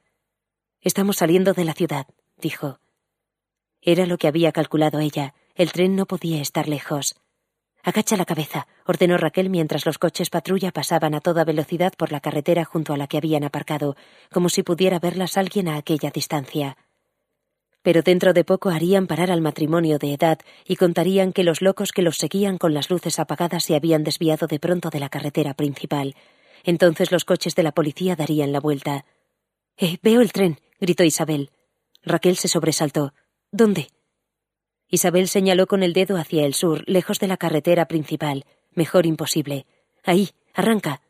[0.83, 2.07] Estamos saliendo de la ciudad,
[2.37, 2.79] dijo.
[3.81, 5.33] Era lo que había calculado ella.
[5.55, 7.15] El tren no podía estar lejos.
[7.83, 12.19] Agacha la cabeza, ordenó Raquel mientras los coches patrulla pasaban a toda velocidad por la
[12.19, 13.95] carretera junto a la que habían aparcado,
[14.29, 16.75] como si pudiera verlas alguien a aquella distancia.
[17.81, 21.93] Pero dentro de poco harían parar al matrimonio de edad y contarían que los locos
[21.93, 25.53] que los seguían con las luces apagadas se habían desviado de pronto de la carretera
[25.53, 26.15] principal.
[26.65, 29.05] Entonces los coches de la policía darían la vuelta.
[29.77, 31.49] Eh, veo el tren, gritó Isabel.
[32.03, 33.13] Raquel se sobresaltó.
[33.53, 33.87] ¿Dónde?
[34.89, 38.43] Isabel señaló con el dedo hacia el sur, lejos de la carretera principal.
[38.73, 39.65] Mejor imposible.
[40.03, 41.01] Ahí, arranca.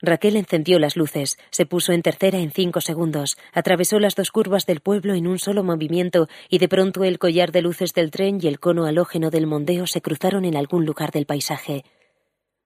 [0.00, 4.64] Raquel encendió las luces, se puso en tercera en cinco segundos, atravesó las dos curvas
[4.64, 8.38] del pueblo en un solo movimiento y de pronto el collar de luces del tren
[8.40, 11.84] y el cono halógeno del mondeo se cruzaron en algún lugar del paisaje.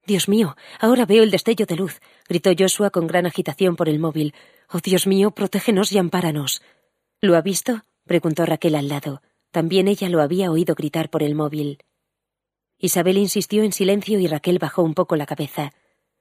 [0.04, 4.00] Dios mío, ahora veo el destello de luz, gritó Joshua con gran agitación por el
[4.00, 4.34] móvil.
[4.72, 6.62] Oh Dios mío, protégenos y ampáranos.
[7.20, 7.82] ¿Lo ha visto?
[8.04, 9.22] preguntó Raquel al lado.
[9.52, 11.78] También ella lo había oído gritar por el móvil.
[12.78, 15.72] Isabel insistió en silencio y Raquel bajó un poco la cabeza.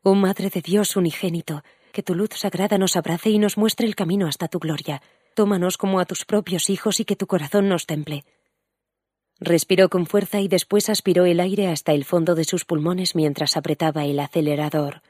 [0.03, 3.95] Oh Madre de Dios unigénito, que tu luz sagrada nos abrace y nos muestre el
[3.95, 5.01] camino hasta tu gloria.
[5.33, 8.25] Tómanos como a tus propios hijos y que tu corazón nos temple.
[9.41, 13.57] Respiró con fuerza y después aspiró el aire hasta el fondo de sus pulmones mientras
[13.57, 15.01] apretaba el acelerador.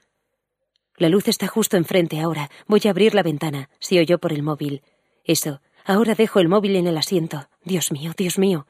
[0.98, 2.50] La luz está justo enfrente ahora.
[2.66, 4.82] Voy a abrir la ventana, se oyó por el móvil.
[5.24, 7.48] Eso, Ahora dejo el móvil en el asiento.
[7.64, 8.68] Dios mío, Dios mío.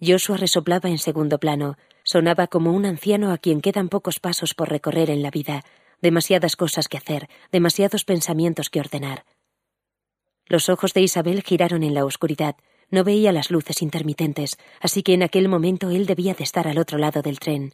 [0.00, 1.76] Joshua resoplaba en segundo plano.
[2.02, 5.64] Sonaba como un anciano a quien quedan pocos pasos por recorrer en la vida,
[6.00, 9.24] demasiadas cosas que hacer, demasiados pensamientos que ordenar.
[10.46, 12.56] Los ojos de Isabel giraron en la oscuridad.
[12.90, 16.78] No veía las luces intermitentes, así que en aquel momento él debía de estar al
[16.78, 17.72] otro lado del tren.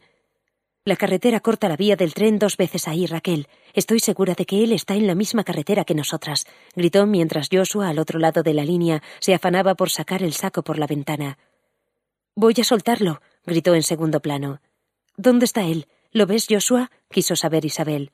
[0.85, 3.47] La carretera corta la vía del tren dos veces ahí, Raquel.
[3.73, 6.45] Estoy segura de que él está en la misma carretera que nosotras,
[6.75, 10.63] gritó mientras Joshua, al otro lado de la línea, se afanaba por sacar el saco
[10.63, 11.37] por la ventana.
[12.35, 14.61] Voy a soltarlo, gritó en segundo plano.
[15.17, 15.87] ¿Dónde está él?
[16.11, 16.89] ¿Lo ves, Joshua?
[17.11, 18.11] quiso saber Isabel.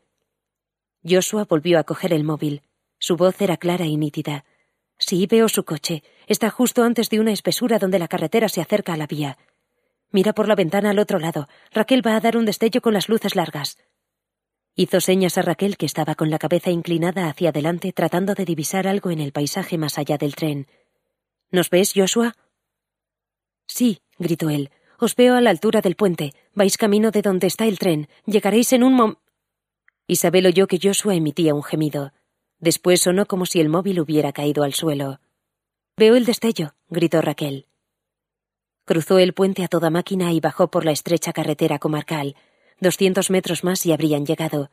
[1.07, 2.63] Joshua volvió a coger el móvil.
[2.97, 4.45] Su voz era clara y nítida.
[5.05, 6.01] Sí, veo su coche.
[6.27, 9.37] Está justo antes de una espesura donde la carretera se acerca a la vía.
[10.11, 11.49] Mira por la ventana al otro lado.
[11.71, 13.77] Raquel va a dar un destello con las luces largas.
[14.75, 18.87] Hizo señas a Raquel que estaba con la cabeza inclinada hacia adelante tratando de divisar
[18.87, 20.67] algo en el paisaje más allá del tren.
[21.51, 22.33] ¿Nos ves, Joshua?
[23.67, 24.71] Sí, gritó él.
[24.99, 26.31] Os veo a la altura del puente.
[26.53, 28.07] Vais camino de donde está el tren.
[28.25, 29.15] Llegaréis en un mom.
[30.07, 32.13] Isabel oyó que Joshua emitía un gemido.
[32.63, 35.19] Después sonó como si el móvil hubiera caído al suelo.
[35.97, 37.65] Veo el destello, gritó Raquel.
[38.85, 42.37] Cruzó el puente a toda máquina y bajó por la estrecha carretera comarcal.
[42.79, 44.71] Doscientos metros más y habrían llegado.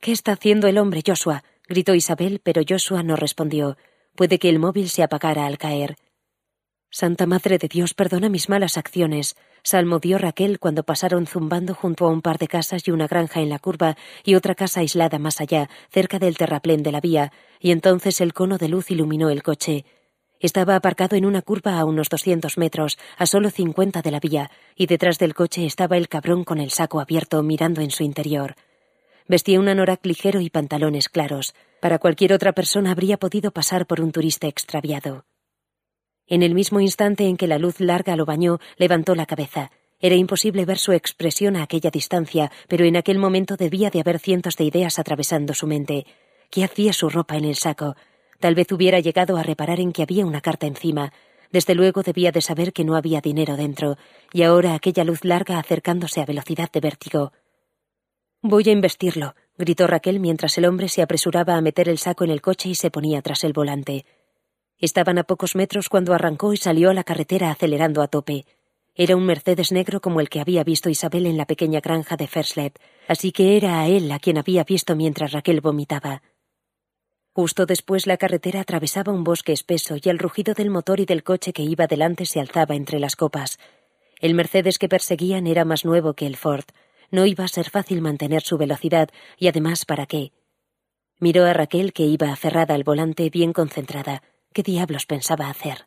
[0.00, 1.42] ¿Qué está haciendo el hombre, Joshua?
[1.66, 3.76] gritó Isabel, pero Joshua no respondió.
[4.14, 5.96] Puede que el móvil se apagara al caer.
[6.90, 9.34] Santa Madre de Dios, perdona mis malas acciones,
[9.66, 13.48] salmodió Raquel cuando pasaron zumbando junto a un par de casas y una granja en
[13.48, 17.72] la curva y otra casa aislada más allá, cerca del terraplén de la vía, y
[17.72, 19.84] entonces el cono de luz iluminó el coche.
[20.38, 24.52] Estaba aparcado en una curva a unos doscientos metros, a solo cincuenta de la vía,
[24.76, 28.54] y detrás del coche estaba el cabrón con el saco abierto mirando en su interior.
[29.26, 31.54] Vestía un anorak ligero y pantalones claros.
[31.80, 35.24] Para cualquier otra persona habría podido pasar por un turista extraviado.
[36.28, 39.70] En el mismo instante en que la luz larga lo bañó, levantó la cabeza.
[40.00, 44.18] Era imposible ver su expresión a aquella distancia, pero en aquel momento debía de haber
[44.18, 46.04] cientos de ideas atravesando su mente.
[46.50, 47.96] ¿Qué hacía su ropa en el saco?
[48.40, 51.12] Tal vez hubiera llegado a reparar en que había una carta encima.
[51.50, 53.96] Desde luego debía de saber que no había dinero dentro,
[54.32, 57.32] y ahora aquella luz larga acercándose a velocidad de vértigo.
[58.42, 62.30] Voy a investirlo, gritó Raquel mientras el hombre se apresuraba a meter el saco en
[62.30, 64.04] el coche y se ponía tras el volante.
[64.78, 68.44] Estaban a pocos metros cuando arrancó y salió a la carretera acelerando a tope.
[68.94, 72.26] Era un Mercedes negro como el que había visto Isabel en la pequeña granja de
[72.26, 72.76] Ferslep,
[73.08, 76.22] así que era a él a quien había visto mientras Raquel vomitaba.
[77.32, 81.22] Justo después la carretera atravesaba un bosque espeso y el rugido del motor y del
[81.22, 83.58] coche que iba delante se alzaba entre las copas.
[84.20, 86.64] El Mercedes que perseguían era más nuevo que el Ford.
[87.10, 90.32] No iba a ser fácil mantener su velocidad, y además, ¿para qué?
[91.18, 94.22] Miró a Raquel, que iba aferrada al volante, bien concentrada.
[94.56, 95.86] ¿Qué diablos pensaba hacer?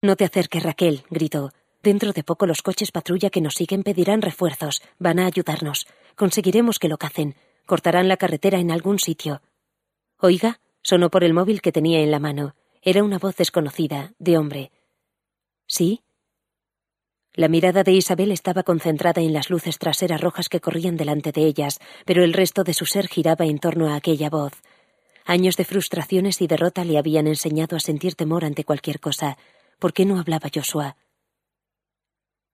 [0.00, 1.50] No te acerques, Raquel, gritó.
[1.82, 4.82] Dentro de poco los coches patrulla que nos siguen pedirán refuerzos.
[5.00, 5.88] Van a ayudarnos.
[6.14, 7.34] Conseguiremos que lo cacen.
[7.64, 9.42] Cortarán la carretera en algún sitio.
[10.20, 12.54] Oiga, sonó por el móvil que tenía en la mano.
[12.82, 14.70] Era una voz desconocida, de hombre.
[15.66, 16.04] ¿Sí?
[17.32, 21.44] La mirada de Isabel estaba concentrada en las luces traseras rojas que corrían delante de
[21.44, 24.52] ellas, pero el resto de su ser giraba en torno a aquella voz.
[25.28, 29.36] Años de frustraciones y derrota le habían enseñado a sentir temor ante cualquier cosa.
[29.80, 30.96] ¿Por qué no hablaba Joshua?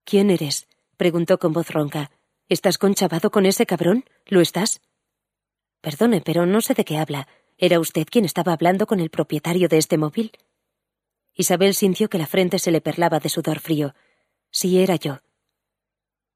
[0.05, 0.67] ¿Quién eres?
[0.97, 2.11] preguntó con voz ronca.
[2.49, 4.07] ¿Estás conchavado con ese cabrón?
[4.25, 4.81] ¿Lo estás?
[5.83, 7.29] Perdone, pero no sé de qué habla.
[7.59, 10.33] ¿Era usted quien estaba hablando con el propietario de este móvil?
[11.35, 13.95] Isabel sintió que la frente se le perlaba de sudor frío.
[14.51, 15.19] Sí, era yo.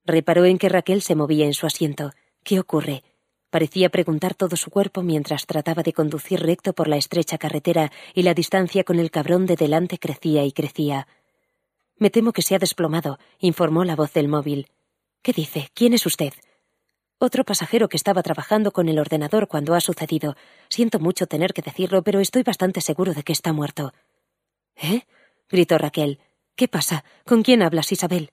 [0.05, 2.13] Reparó en que Raquel se movía en su asiento.
[2.45, 3.05] ¿Qué ocurre?
[3.51, 8.23] Parecía preguntar todo su cuerpo mientras trataba de conducir recto por la estrecha carretera y
[8.23, 11.07] la distancia con el cabrón de delante crecía y crecía.
[11.97, 14.69] Me temo que se ha desplomado, informó la voz del móvil.
[15.23, 15.69] ¿Qué dice?
[15.75, 16.35] ¿Quién es usted?
[17.19, 20.37] Otro pasajero que estaba trabajando con el ordenador cuando ha sucedido.
[20.69, 23.95] Siento mucho tener que decirlo, pero estoy bastante seguro de que está muerto.
[24.77, 25.07] ¿Eh?
[25.49, 26.21] gritó Raquel.
[26.57, 27.05] ¿Qué pasa?
[27.25, 28.33] ¿Con quién hablas, Isabel?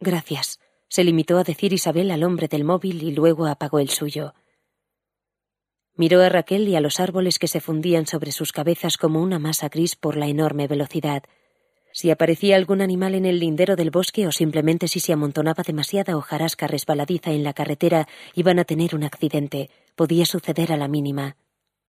[0.00, 0.60] Gracias,
[0.94, 4.32] se limitó a decir Isabel al hombre del móvil y luego apagó el suyo.
[5.96, 9.40] Miró a Raquel y a los árboles que se fundían sobre sus cabezas como una
[9.40, 11.24] masa gris por la enorme velocidad.
[11.92, 16.16] Si aparecía algún animal en el lindero del bosque o simplemente si se amontonaba demasiada
[16.16, 19.70] hojarasca resbaladiza en la carretera, iban a tener un accidente.
[19.96, 21.36] Podía suceder a la mínima.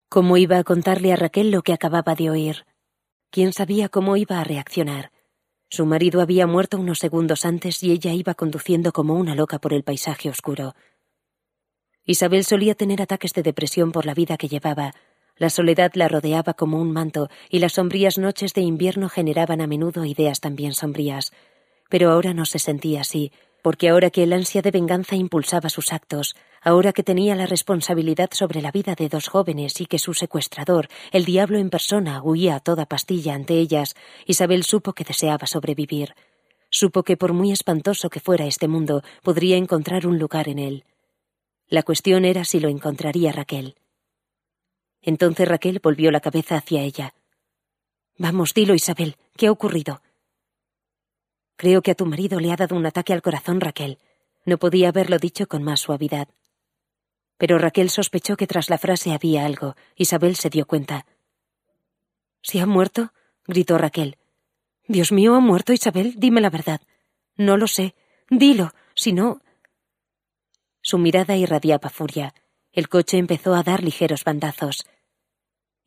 [0.10, 2.68] ¿Cómo iba a contarle a Raquel lo que acababa de oír?
[3.32, 5.12] ¿Quién sabía cómo iba a reaccionar?
[5.74, 9.72] Su marido había muerto unos segundos antes y ella iba conduciendo como una loca por
[9.72, 10.76] el paisaje oscuro.
[12.04, 14.94] Isabel solía tener ataques de depresión por la vida que llevaba.
[15.38, 19.68] La soledad la rodeaba como un manto y las sombrías noches de invierno generaban a
[19.68, 21.32] menudo ideas también sombrías.
[21.90, 25.94] Pero ahora no se sentía así, porque ahora que el ansia de venganza impulsaba sus
[25.94, 30.14] actos, ahora que tenía la responsabilidad sobre la vida de dos jóvenes y que su
[30.14, 33.96] secuestrador, el diablo en persona, huía a toda pastilla ante ellas,
[34.26, 36.14] Isabel supo que deseaba sobrevivir.
[36.70, 40.86] Supo que por muy espantoso que fuera este mundo, podría encontrar un lugar en él.
[41.68, 43.76] La cuestión era si lo encontraría Raquel.
[45.02, 47.14] Entonces Raquel volvió la cabeza hacia ella.
[48.18, 50.02] Vamos, dilo, Isabel, ¿qué ha ocurrido?
[51.56, 53.98] Creo que a tu marido le ha dado un ataque al corazón, Raquel.
[54.46, 56.28] No podía haberlo dicho con más suavidad.
[57.42, 59.76] Pero Raquel sospechó que tras la frase había algo.
[59.96, 61.08] Isabel se dio cuenta.
[62.44, 63.14] ¿Se ha muerto?
[63.48, 64.20] gritó Raquel.
[64.88, 66.14] Dios mío, ¿ha muerto Isabel?
[66.18, 66.82] Dime la verdad.
[67.38, 67.96] No lo sé.
[68.30, 68.76] Dilo.
[68.94, 69.42] Si no.
[70.84, 72.36] Su mirada irradiaba furia.
[72.74, 74.86] El coche empezó a dar ligeros bandazos.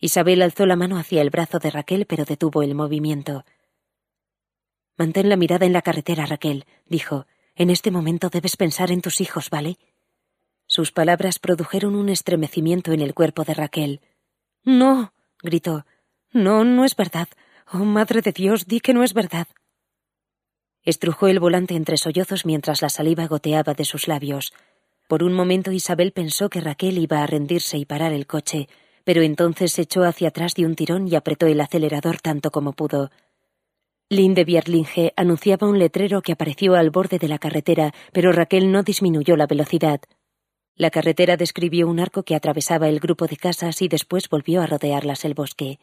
[0.00, 3.44] Isabel alzó la mano hacia el brazo de Raquel, pero detuvo el movimiento.
[4.96, 7.28] Mantén la mirada en la carretera, Raquel, dijo.
[7.54, 9.78] En este momento debes pensar en tus hijos, ¿vale?
[10.74, 14.00] Sus palabras produjeron un estremecimiento en el cuerpo de Raquel.
[14.64, 15.86] No, gritó.
[16.32, 17.28] No, no es verdad.
[17.72, 19.46] Oh, Madre de Dios, di que no es verdad.
[20.82, 24.52] Estrujó el volante entre sollozos mientras la saliva goteaba de sus labios.
[25.06, 28.68] Por un momento Isabel pensó que Raquel iba a rendirse y parar el coche,
[29.04, 32.72] pero entonces se echó hacia atrás de un tirón y apretó el acelerador tanto como
[32.72, 33.12] pudo.
[34.08, 38.82] Linde Bierlinge anunciaba un letrero que apareció al borde de la carretera, pero Raquel no
[38.82, 40.00] disminuyó la velocidad.
[40.76, 44.66] La carretera describió un arco que atravesaba el grupo de casas y después volvió a
[44.66, 45.78] rodearlas el bosque.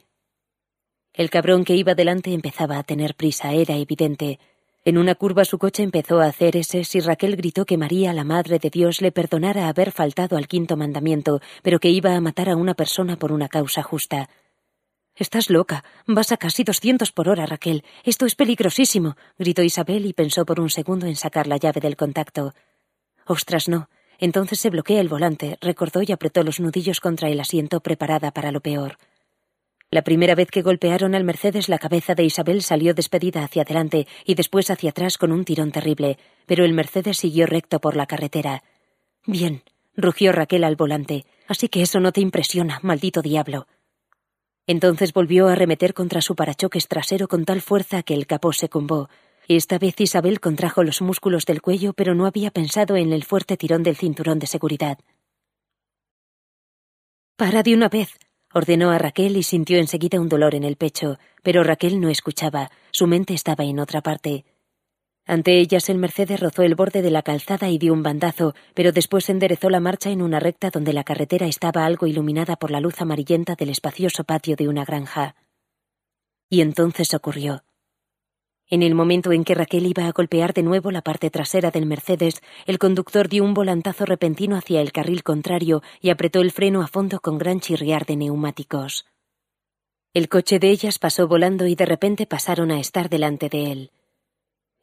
[1.13, 4.39] El cabrón que iba delante empezaba a tener prisa, era evidente.
[4.83, 8.23] En una curva su coche empezó a hacer ese y Raquel gritó que María, la
[8.23, 12.49] Madre de Dios, le perdonara haber faltado al quinto mandamiento, pero que iba a matar
[12.49, 14.29] a una persona por una causa justa.
[15.15, 15.83] Estás loca.
[16.07, 17.83] Vas a casi doscientos por hora, Raquel.
[18.03, 21.95] Esto es peligrosísimo, gritó Isabel y pensó por un segundo en sacar la llave del
[21.95, 22.53] contacto.
[23.25, 23.87] Ostras, no.
[24.22, 28.51] Entonces se bloquea el volante, recordó y apretó los nudillos contra el asiento preparada para
[28.51, 28.97] lo peor.
[29.89, 34.07] La primera vez que golpearon al Mercedes la cabeza de Isabel salió despedida hacia adelante
[34.24, 38.05] y después hacia atrás con un tirón terrible, pero el Mercedes siguió recto por la
[38.05, 38.63] carretera.
[39.26, 39.63] Bien,
[39.97, 41.26] rugió Raquel al volante.
[41.47, 43.67] Así que eso no te impresiona, maldito diablo.
[44.67, 48.69] Entonces volvió a arremeter contra su parachoques trasero con tal fuerza que el capó se
[48.69, 49.09] cumbó.
[49.58, 53.58] Esta vez Isabel contrajo los músculos del cuello, pero no había pensado en el fuerte
[53.58, 54.97] tirón del cinturón de seguridad.
[57.36, 58.18] Para de una vez,
[58.54, 62.72] ordenó a Raquel y sintió enseguida un dolor en el pecho, pero Raquel no escuchaba,
[62.91, 64.45] su mente estaba en otra parte.
[65.26, 68.93] Ante ellas el Mercedes rozó el borde de la calzada y dio un bandazo, pero
[68.93, 72.80] después enderezó la marcha en una recta donde la carretera estaba algo iluminada por la
[72.80, 75.36] luz amarillenta del espacioso patio de una granja.
[76.49, 77.66] Y entonces ocurrió.
[78.72, 81.86] En el momento en que Raquel iba a golpear de nuevo la parte trasera del
[81.86, 86.82] Mercedes, el conductor dio un volantazo repentino hacia el carril contrario y apretó el freno
[86.82, 89.05] a fondo con gran chirriar de neumáticos.
[90.13, 93.91] El coche de ellas pasó volando y de repente pasaron a estar delante de él.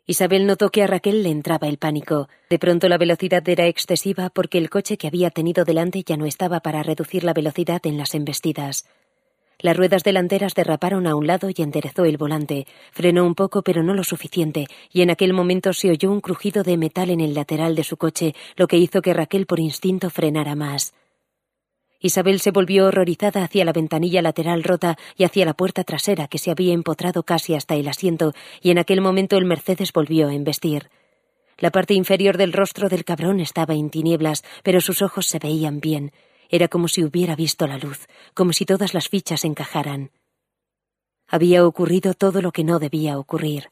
[0.07, 2.29] Isabel notó que a Raquel le entraba el pánico.
[2.51, 6.27] De pronto la velocidad era excesiva porque el coche que había tenido delante ya no
[6.27, 8.87] estaba para reducir la velocidad en las embestidas.
[9.61, 12.67] Las ruedas delanteras derraparon a un lado y enderezó el volante.
[12.93, 16.63] Frenó un poco, pero no lo suficiente, y en aquel momento se oyó un crujido
[16.63, 20.11] de metal en el lateral de su coche, lo que hizo que Raquel por instinto
[20.11, 20.95] frenara más.
[22.01, 26.39] Isabel se volvió horrorizada hacia la ventanilla lateral rota y hacia la puerta trasera que
[26.39, 30.35] se había empotrado casi hasta el asiento, y en aquel momento el Mercedes volvió a
[30.35, 30.89] embestir.
[31.59, 35.81] La parte inferior del rostro del cabrón estaba en tinieblas, pero sus ojos se veían
[35.81, 36.13] bien.
[36.49, 40.11] Era como si hubiera visto la luz, como si todas las fichas encajaran.
[41.27, 43.71] Había ocurrido todo lo que no debía ocurrir.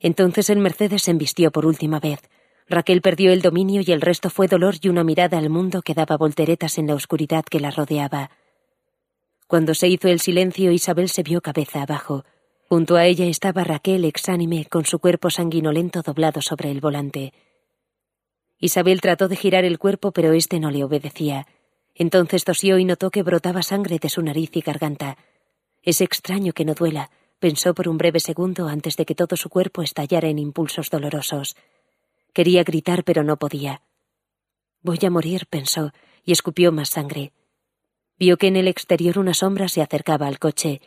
[0.00, 2.20] Entonces el Mercedes se embistió por última vez.
[2.68, 5.94] Raquel perdió el dominio y el resto fue dolor y una mirada al mundo que
[5.94, 8.30] daba volteretas en la oscuridad que la rodeaba.
[9.46, 12.24] Cuando se hizo el silencio, Isabel se vio cabeza abajo.
[12.68, 17.32] Junto a ella estaba Raquel exánime, con su cuerpo sanguinolento doblado sobre el volante.
[18.60, 21.46] Isabel trató de girar el cuerpo, pero éste no le obedecía.
[22.00, 25.18] Entonces tosió y notó que brotaba sangre de su nariz y garganta.
[25.82, 29.50] Es extraño que no duela, pensó por un breve segundo antes de que todo su
[29.50, 31.56] cuerpo estallara en impulsos dolorosos.
[32.32, 33.82] Quería gritar, pero no podía.
[34.80, 35.92] Voy a morir, pensó,
[36.24, 37.32] y escupió más sangre.
[38.18, 40.80] Vio que en el exterior una sombra se acercaba al coche.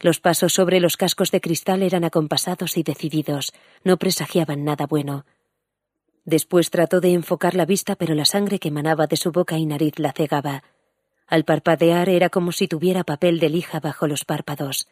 [0.00, 3.54] Los pasos sobre los cascos de cristal eran acompasados y decididos,
[3.84, 5.24] no presagiaban nada bueno.
[6.28, 9.64] Después trató de enfocar la vista, pero la sangre que emanaba de su boca y
[9.64, 10.62] nariz la cegaba.
[11.26, 14.88] Al parpadear era como si tuviera papel de lija bajo los párpados.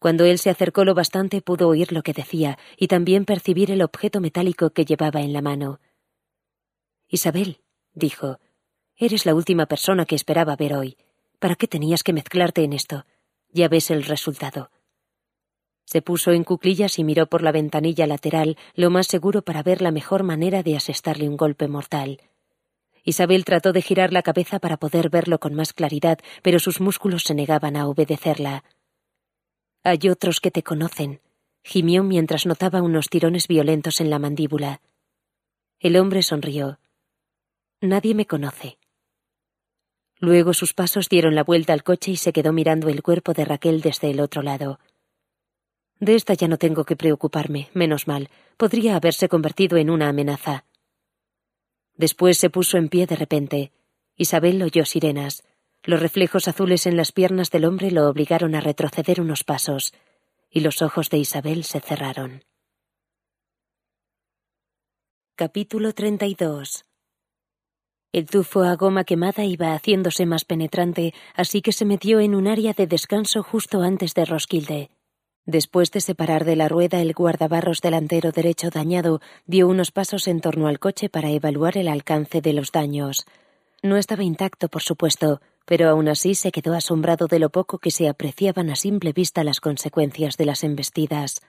[0.00, 3.80] Cuando él se acercó lo bastante pudo oír lo que decía y también percibir el
[3.80, 5.78] objeto metálico que llevaba en la mano.
[7.06, 7.60] Isabel,
[7.94, 8.40] dijo,
[8.96, 10.96] eres la última persona que esperaba ver hoy.
[11.38, 13.06] ¿Para qué tenías que mezclarte en esto?
[13.52, 14.72] Ya ves el resultado.
[15.90, 19.80] Se puso en cuclillas y miró por la ventanilla lateral, lo más seguro para ver
[19.80, 22.20] la mejor manera de asestarle un golpe mortal.
[23.04, 27.22] Isabel trató de girar la cabeza para poder verlo con más claridad, pero sus músculos
[27.22, 28.64] se negaban a obedecerla.
[29.82, 31.22] Hay otros que te conocen,
[31.64, 34.82] gimió mientras notaba unos tirones violentos en la mandíbula.
[35.80, 36.80] El hombre sonrió.
[37.80, 38.76] Nadie me conoce.
[40.18, 43.46] Luego sus pasos dieron la vuelta al coche y se quedó mirando el cuerpo de
[43.46, 44.78] Raquel desde el otro lado.
[46.00, 48.30] De esta ya no tengo que preocuparme, menos mal.
[48.56, 50.64] Podría haberse convertido en una amenaza.
[51.96, 53.72] Después se puso en pie de repente.
[54.16, 55.42] Isabel oyó sirenas.
[55.82, 59.92] Los reflejos azules en las piernas del hombre lo obligaron a retroceder unos pasos,
[60.50, 62.42] y los ojos de Isabel se cerraron.
[65.34, 66.84] Capítulo 32
[68.12, 72.48] El tufo a goma quemada iba haciéndose más penetrante, así que se metió en un
[72.48, 74.90] área de descanso justo antes de Roskilde.
[75.48, 80.42] Después de separar de la rueda el guardabarros delantero derecho dañado, dio unos pasos en
[80.42, 83.24] torno al coche para evaluar el alcance de los daños.
[83.82, 87.90] No estaba intacto, por supuesto, pero aún así se quedó asombrado de lo poco que
[87.90, 91.40] se apreciaban a simple vista las consecuencias de las embestidas.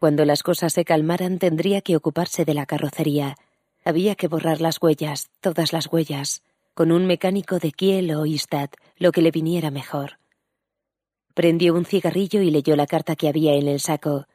[0.00, 3.36] Cuando las cosas se calmaran tendría que ocuparse de la carrocería.
[3.84, 6.42] Había que borrar las huellas, todas las huellas,
[6.74, 10.18] con un mecánico de Kiel o Istad, lo que le viniera mejor.
[11.34, 14.26] Prendió un cigarrillo y leyó la carta que había en el saco.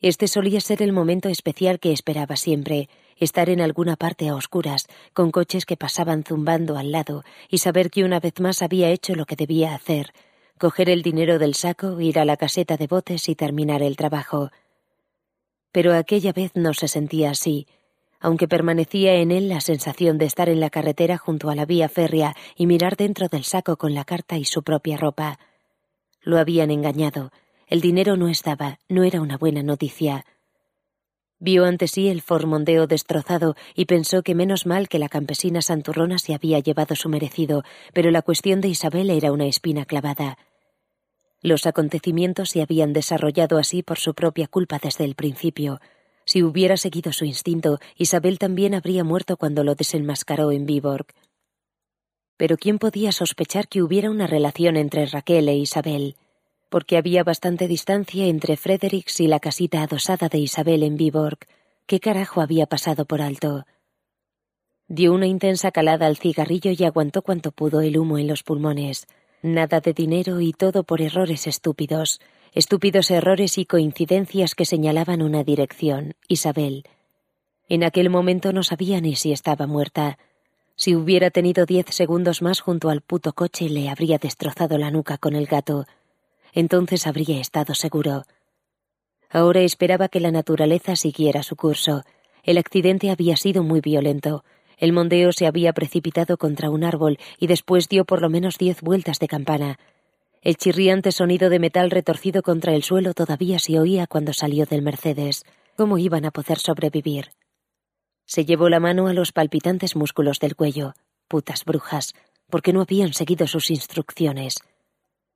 [0.00, 4.86] Este solía ser el momento especial que esperaba siempre, estar en alguna parte a oscuras,
[5.12, 9.14] con coches que pasaban zumbando al lado, y saber que una vez más había hecho
[9.14, 10.12] lo que debía hacer,
[10.58, 14.50] coger el dinero del saco, ir a la caseta de botes y terminar el trabajo.
[15.72, 17.66] Pero aquella vez no se sentía así,
[18.20, 21.88] aunque permanecía en él la sensación de estar en la carretera junto a la vía
[21.88, 25.38] férrea y mirar dentro del saco con la carta y su propia ropa.
[26.24, 27.30] Lo habían engañado.
[27.68, 30.24] El dinero no estaba, no era una buena noticia.
[31.38, 36.18] Vio ante sí el formondeo destrozado y pensó que menos mal que la campesina santurrona
[36.18, 37.62] se había llevado su merecido,
[37.92, 40.38] pero la cuestión de Isabel era una espina clavada.
[41.42, 45.80] Los acontecimientos se habían desarrollado así por su propia culpa desde el principio.
[46.24, 51.06] Si hubiera seguido su instinto, Isabel también habría muerto cuando lo desenmascaró en Viborg.
[52.36, 56.16] Pero ¿quién podía sospechar que hubiera una relación entre Raquel e Isabel?
[56.74, 61.38] porque había bastante distancia entre Fredericks y la casita adosada de Isabel en Viborg.
[61.86, 63.64] ¿Qué carajo había pasado por alto?
[64.88, 69.06] Dio una intensa calada al cigarrillo y aguantó cuanto pudo el humo en los pulmones.
[69.40, 72.20] Nada de dinero y todo por errores estúpidos.
[72.52, 76.16] Estúpidos errores y coincidencias que señalaban una dirección.
[76.26, 76.88] Isabel.
[77.68, 80.18] En aquel momento no sabía ni si estaba muerta.
[80.76, 85.18] Si hubiera tenido diez segundos más junto al puto coche le habría destrozado la nuca
[85.18, 85.86] con el gato
[86.54, 88.22] entonces habría estado seguro.
[89.28, 92.04] Ahora esperaba que la naturaleza siguiera su curso.
[92.44, 94.44] El accidente había sido muy violento.
[94.78, 98.80] El mondeo se había precipitado contra un árbol y después dio por lo menos diez
[98.80, 99.78] vueltas de campana.
[100.42, 104.82] El chirriante sonido de metal retorcido contra el suelo todavía se oía cuando salió del
[104.82, 105.44] Mercedes.
[105.76, 107.30] ¿Cómo iban a poder sobrevivir?
[108.26, 110.94] Se llevó la mano a los palpitantes músculos del cuello.
[111.28, 112.14] Putas brujas.
[112.50, 114.56] ¿Por qué no habían seguido sus instrucciones?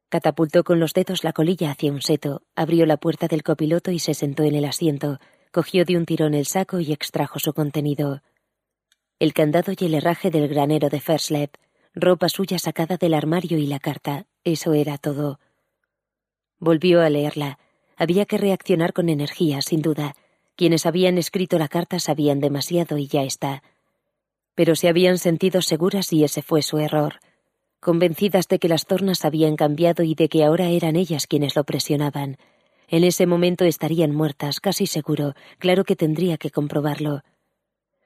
[0.09, 3.99] Catapultó con los dedos la colilla hacia un seto, abrió la puerta del copiloto y
[3.99, 5.19] se sentó en el asiento,
[5.53, 8.23] cogió de un tirón el saco y extrajo su contenido.
[9.19, 11.55] El candado y el herraje del granero de Ferslep,
[11.95, 15.41] ropa suya sacada del armario y la carta, eso era todo.
[16.59, 17.59] Volvió a leerla.
[17.97, 20.15] Había que reaccionar con energía, sin duda.
[20.59, 23.63] Quienes habían escrito la carta sabían demasiado y ya está.
[24.55, 27.21] Pero se habían sentido seguras y ese fue su error
[27.81, 31.65] convencidas de que las tornas habían cambiado y de que ahora eran ellas quienes lo
[31.65, 32.37] presionaban.
[32.89, 37.23] En ese momento estarían muertas, casi seguro, claro que tendría que comprobarlo.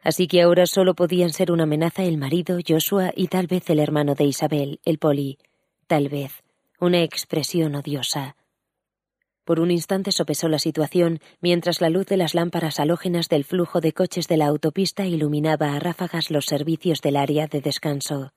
[0.03, 3.78] Así que ahora solo podían ser una amenaza el marido, Joshua y tal vez el
[3.78, 5.38] hermano de Isabel, el poli.
[5.86, 6.42] Tal vez.
[6.80, 8.36] Una expresión odiosa.
[9.45, 13.80] Por un instante sopesó la situación mientras la luz de las lámparas halógenas del flujo
[13.80, 18.32] de coches de la autopista iluminaba a ráfagas los servicios del área de descanso.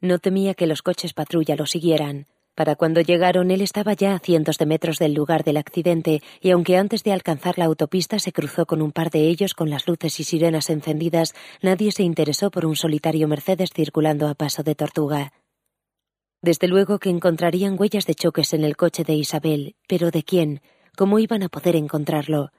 [0.00, 2.26] No temía que los coches patrulla lo siguieran.
[2.54, 6.50] Para cuando llegaron él estaba ya a cientos de metros del lugar del accidente y
[6.50, 9.86] aunque antes de alcanzar la autopista se cruzó con un par de ellos con las
[9.86, 14.74] luces y sirenas encendidas, nadie se interesó por un solitario Mercedes circulando a paso de
[14.74, 15.32] tortuga.
[16.42, 20.60] Desde luego que encontrarían huellas de choques en el coche de Isabel, pero ¿de quién?
[20.96, 22.50] ¿Cómo iban a poder encontrarlo?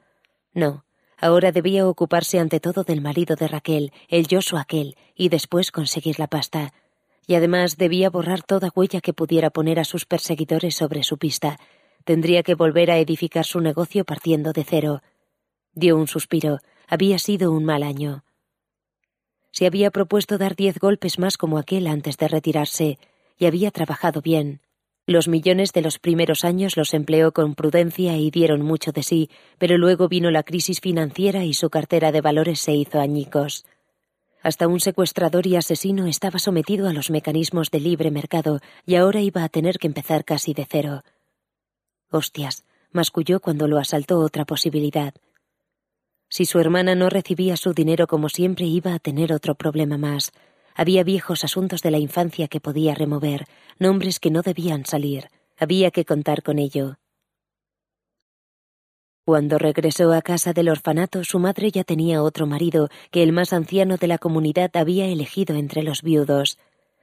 [0.52, 0.84] No,
[1.18, 6.18] ahora debía ocuparse ante todo del marido de Raquel, el Joshua aquel, y después conseguir
[6.18, 6.72] la pasta
[7.26, 11.58] y además debía borrar toda huella que pudiera poner a sus perseguidores sobre su pista.
[12.04, 15.02] Tendría que volver a edificar su negocio partiendo de cero.
[15.72, 16.58] Dio un suspiro.
[16.86, 18.24] Había sido un mal año.
[19.52, 22.98] Se había propuesto dar diez golpes más como aquel antes de retirarse,
[23.38, 24.60] y había trabajado bien.
[25.06, 29.28] Los millones de los primeros años los empleó con prudencia y dieron mucho de sí,
[29.58, 33.66] pero luego vino la crisis financiera y su cartera de valores se hizo añicos.
[34.42, 39.20] Hasta un secuestrador y asesino estaba sometido a los mecanismos del libre mercado y ahora
[39.20, 41.02] iba a tener que empezar casi de cero.
[42.10, 45.14] Hostias, masculló cuando lo asaltó otra posibilidad.
[46.28, 50.32] Si su hermana no recibía su dinero como siempre, iba a tener otro problema más.
[50.74, 53.46] Había viejos asuntos de la infancia que podía remover,
[53.78, 55.28] nombres que no debían salir.
[55.56, 56.96] Había que contar con ello.
[59.24, 63.52] Cuando regresó a casa del orfanato, su madre ya tenía otro marido que el más
[63.52, 66.58] anciano de la comunidad había elegido entre los viudos.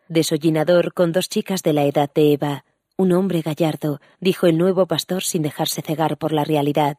[0.07, 2.65] Desollinador con dos chicas de la edad de Eva.
[2.97, 6.97] Un hombre gallardo, dijo el nuevo pastor sin dejarse cegar por la realidad.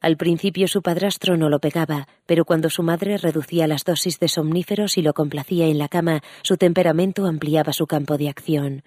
[0.00, 4.28] Al principio su padrastro no lo pegaba, pero cuando su madre reducía las dosis de
[4.28, 8.82] somníferos y lo complacía en la cama, su temperamento ampliaba su campo de acción.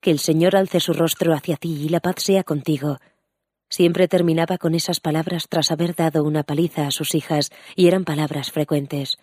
[0.00, 2.98] Que el Señor alce su rostro hacia ti y la paz sea contigo,
[3.68, 8.04] Siempre terminaba con esas palabras tras haber dado una paliza a sus hijas, y eran
[8.04, 9.18] palabras frecuentes.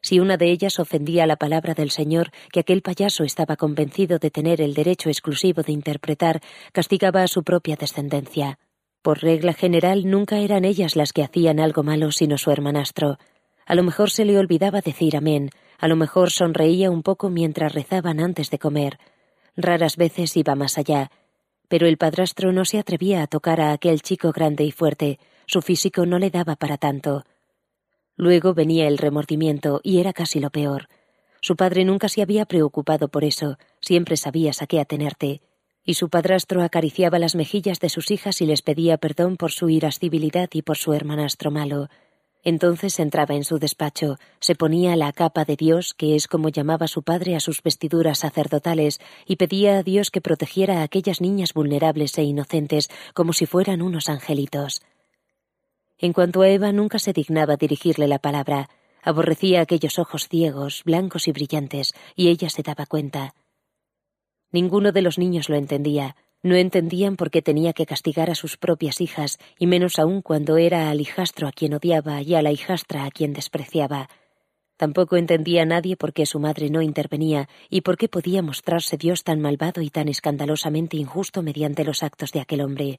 [0.00, 4.30] Si una de ellas ofendía la palabra del Señor que aquel payaso estaba convencido de
[4.30, 6.40] tener el derecho exclusivo de interpretar,
[6.72, 8.58] castigaba a su propia descendencia.
[9.06, 13.18] Por regla general nunca eran ellas las que hacían algo malo sino su hermanastro.
[13.64, 17.72] A lo mejor se le olvidaba decir amén, a lo mejor sonreía un poco mientras
[17.72, 18.98] rezaban antes de comer.
[19.56, 21.12] Raras veces iba más allá,
[21.68, 25.62] pero el padrastro no se atrevía a tocar a aquel chico grande y fuerte, su
[25.62, 27.22] físico no le daba para tanto.
[28.16, 30.88] Luego venía el remordimiento, y era casi lo peor.
[31.40, 35.42] Su padre nunca se había preocupado por eso, siempre sabías a qué atenerte,
[35.86, 39.70] y su padrastro acariciaba las mejillas de sus hijas y les pedía perdón por su
[39.70, 41.88] irascibilidad y por su hermanastro malo,
[42.46, 46.86] entonces entraba en su despacho, se ponía la capa de Dios, que es como llamaba
[46.86, 51.54] su padre a sus vestiduras sacerdotales, y pedía a Dios que protegiera a aquellas niñas
[51.54, 54.80] vulnerables e inocentes como si fueran unos angelitos.
[55.98, 58.70] En cuanto a Eva, nunca se dignaba dirigirle la palabra.
[59.02, 63.34] Aborrecía aquellos ojos ciegos, blancos y brillantes, y ella se daba cuenta.
[64.56, 66.16] Ninguno de los niños lo entendía.
[66.42, 70.56] No entendían por qué tenía que castigar a sus propias hijas, y menos aún cuando
[70.56, 74.08] era al hijastro a quien odiaba y a la hijastra a quien despreciaba.
[74.78, 79.24] Tampoco entendía nadie por qué su madre no intervenía y por qué podía mostrarse Dios
[79.24, 82.98] tan malvado y tan escandalosamente injusto mediante los actos de aquel hombre.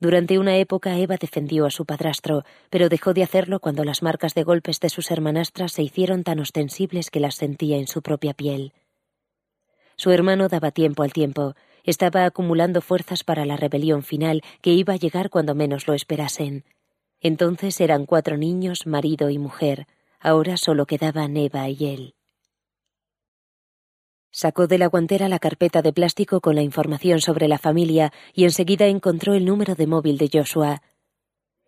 [0.00, 4.32] Durante una época Eva defendió a su padrastro, pero dejó de hacerlo cuando las marcas
[4.32, 8.32] de golpes de sus hermanastras se hicieron tan ostensibles que las sentía en su propia
[8.32, 8.72] piel.
[10.04, 14.92] Su hermano daba tiempo al tiempo, estaba acumulando fuerzas para la rebelión final que iba
[14.92, 16.66] a llegar cuando menos lo esperasen.
[17.22, 19.86] Entonces eran cuatro niños, marido y mujer,
[20.20, 22.14] Ahora solo quedaban Eva y él.
[24.30, 28.44] Sacó de la guantera la carpeta de plástico con la información sobre la familia y
[28.44, 30.82] enseguida encontró el número de móvil de Joshua.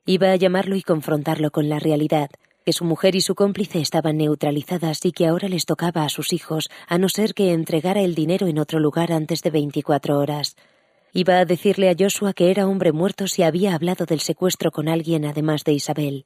[0.05, 2.29] Iba a llamarlo y confrontarlo con la realidad,
[2.67, 6.33] que su mujer y su cómplice estaban neutralizadas y que ahora les tocaba a sus
[6.33, 10.57] hijos, a no ser que entregara el dinero en otro lugar antes de veinticuatro horas.
[11.13, 14.89] Iba a decirle a Joshua que era hombre muerto si había hablado del secuestro con
[14.89, 16.25] alguien además de Isabel.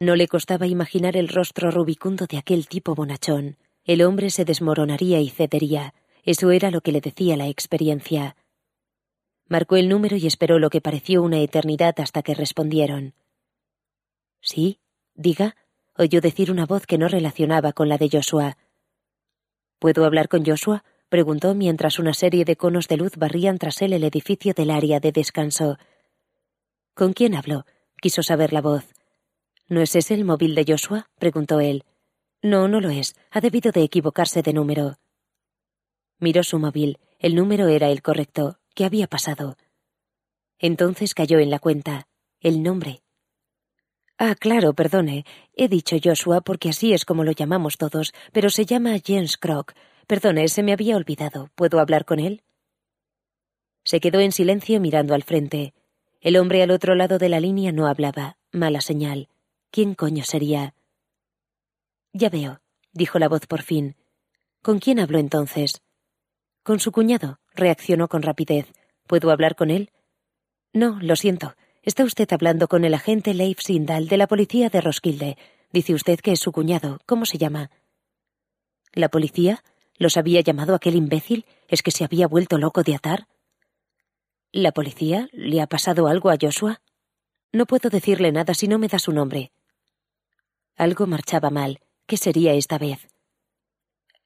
[0.00, 3.56] No le costaba imaginar el rostro rubicundo de aquel tipo bonachón.
[3.84, 5.94] El hombre se desmoronaría y cedería.
[6.24, 8.34] Eso era lo que le decía la experiencia.
[9.46, 13.14] Marcó el número y esperó lo que pareció una eternidad hasta que respondieron.
[14.40, 14.80] ¿Sí?
[15.14, 15.56] Diga,
[15.96, 18.56] oyó decir una voz que no relacionaba con la de Joshua.
[19.78, 20.84] ¿Puedo hablar con Joshua?
[21.08, 24.98] preguntó mientras una serie de conos de luz barrían tras él el edificio del área
[25.00, 25.76] de descanso.
[26.94, 27.66] ¿Con quién habló?
[28.00, 28.84] quiso saber la voz.
[29.68, 31.10] ¿No es ese el móvil de Joshua?
[31.18, 31.84] preguntó él.
[32.42, 33.14] No, no lo es.
[33.30, 34.98] Ha debido de equivocarse de número.
[36.18, 36.98] Miró su móvil.
[37.18, 38.58] El número era el correcto.
[38.74, 39.56] ¿Qué había pasado?
[40.58, 42.08] Entonces cayó en la cuenta.
[42.40, 43.01] El nombre.
[44.24, 45.24] Ah, claro, perdone.
[45.52, 49.72] He dicho Joshua porque así es como lo llamamos todos, pero se llama Jens Kroc.
[50.06, 51.50] Perdone, se me había olvidado.
[51.56, 52.44] ¿Puedo hablar con él?
[53.82, 55.74] Se quedó en silencio mirando al frente.
[56.20, 58.36] El hombre al otro lado de la línea no hablaba.
[58.52, 59.28] Mala señal.
[59.72, 60.72] ¿Quién coño sería?
[62.12, 62.60] Ya veo,
[62.92, 63.96] dijo la voz por fin.
[64.62, 65.82] ¿Con quién habló entonces?
[66.62, 68.70] Con su cuñado, reaccionó con rapidez.
[69.08, 69.90] ¿Puedo hablar con él?
[70.72, 71.56] No, lo siento.
[71.84, 75.36] Está usted hablando con el agente Leif Sindal de la policía de Roskilde.
[75.72, 77.00] Dice usted que es su cuñado.
[77.06, 77.72] ¿Cómo se llama?
[78.92, 79.64] ¿La policía?
[79.96, 81.44] ¿Los había llamado aquel imbécil?
[81.66, 83.26] ¿Es que se había vuelto loco de atar?
[84.52, 85.28] ¿La policía?
[85.32, 86.80] ¿Le ha pasado algo a Joshua?
[87.50, 89.50] No puedo decirle nada si no me da su nombre.
[90.76, 91.80] Algo marchaba mal.
[92.06, 93.08] ¿Qué sería esta vez?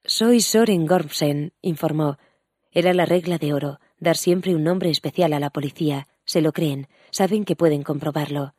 [0.05, 2.19] Soy Soren Gormsen, informó.
[2.71, 6.07] Era la regla de oro, dar siempre un nombre especial a la policía.
[6.27, 8.55] Se lo creen, saben que pueden comprobarlo.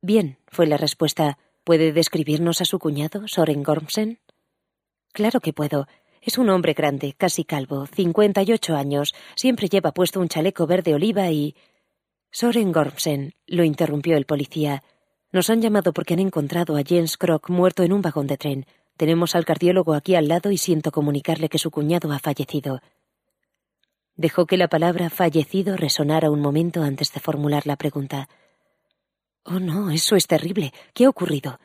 [0.00, 1.38] Bien, fue la respuesta.
[1.64, 4.18] ¿Puede describirnos a su cuñado, Soren Gormsen?
[5.12, 5.86] Claro que puedo.
[6.22, 10.66] Es un hombre grande, casi calvo, cincuenta y ocho años, siempre lleva puesto un chaleco
[10.66, 11.54] verde oliva y.
[12.30, 14.82] Soren Gormsen, lo interrumpió el policía,
[15.32, 18.66] nos han llamado porque han encontrado a Jens Kroc muerto en un vagón de tren.
[18.96, 22.80] Tenemos al cardiólogo aquí al lado y siento comunicarle que su cuñado ha fallecido.
[24.20, 28.28] Dejó que la palabra fallecido resonara un momento antes de formular la pregunta.
[29.44, 30.74] Oh, no, eso es terrible.
[30.92, 31.58] ¿Qué ha ocurrido?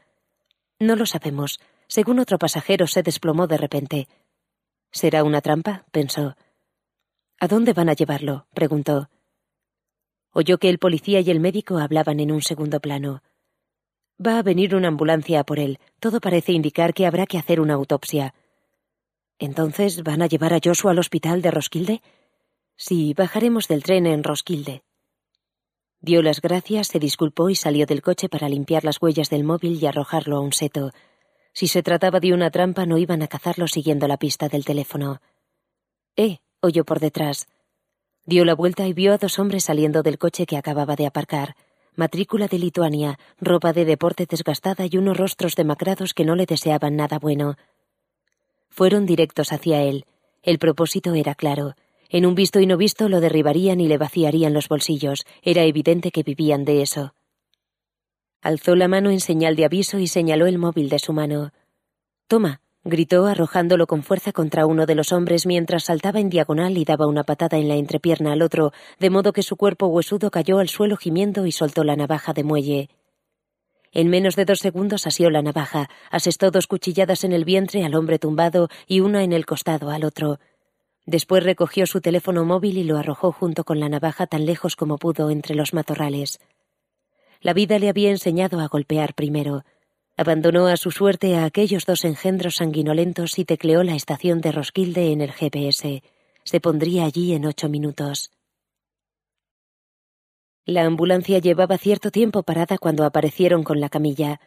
[0.80, 1.60] No lo sabemos.
[1.90, 4.07] Según otro pasajero, se desplomó de repente.
[4.90, 5.84] ¿Será una trampa?
[5.91, 6.38] pensó.
[7.41, 8.48] ¿A dónde van a llevarlo?
[8.53, 9.10] preguntó.
[10.32, 13.22] Oyó que el policía y el médico hablaban en un segundo plano.
[14.26, 15.77] Va a venir una ambulancia a por él.
[15.99, 18.34] Todo parece indicar que habrá que hacer una autopsia.
[19.40, 22.02] ¿Entonces van a llevar a Joshua al hospital de Roskilde?
[22.77, 24.84] Sí, bajaremos del tren en Roskilde.
[26.02, 29.81] Dio las gracias, se disculpó y salió del coche para limpiar las huellas del móvil
[29.81, 30.91] y arrojarlo a un seto.
[31.53, 35.22] Si se trataba de una trampa, no iban a cazarlo siguiendo la pista del teléfono.
[36.15, 37.47] Eh, oyó por detrás.
[38.26, 41.56] Dio la vuelta y vio a dos hombres saliendo del coche que acababa de aparcar
[41.95, 46.95] matrícula de Lituania, ropa de deporte desgastada y unos rostros demacrados que no le deseaban
[46.95, 47.56] nada bueno.
[48.69, 50.06] Fueron directos hacia él.
[50.43, 51.76] El propósito era claro.
[52.10, 55.26] En un visto y no visto lo derribarían y le vaciarían los bolsillos.
[55.41, 57.14] Era evidente que vivían de eso.
[58.41, 61.52] Alzó la mano en señal de aviso y señaló el móvil de su mano.
[62.27, 66.86] Toma, gritó arrojándolo con fuerza contra uno de los hombres mientras saltaba en diagonal y
[66.86, 70.60] daba una patada en la entrepierna al otro, de modo que su cuerpo huesudo cayó
[70.60, 72.90] al suelo gimiendo y soltó la navaja de muelle.
[73.91, 77.95] En menos de dos segundos asió la navaja, asestó dos cuchilladas en el vientre al
[77.95, 80.40] hombre tumbado y una en el costado al otro.
[81.06, 84.98] Después recogió su teléfono móvil y lo arrojó junto con la navaja tan lejos como
[84.98, 86.40] pudo entre los matorrales.
[87.41, 89.64] La vida le había enseñado a golpear primero.
[90.18, 95.11] Abandonó a su suerte a aquellos dos engendros sanguinolentos y tecleó la estación de Roskilde
[95.11, 96.02] en el GPS.
[96.44, 98.32] Se pondría allí en ocho minutos.
[100.65, 104.40] La ambulancia llevaba cierto tiempo parada cuando aparecieron con la camilla.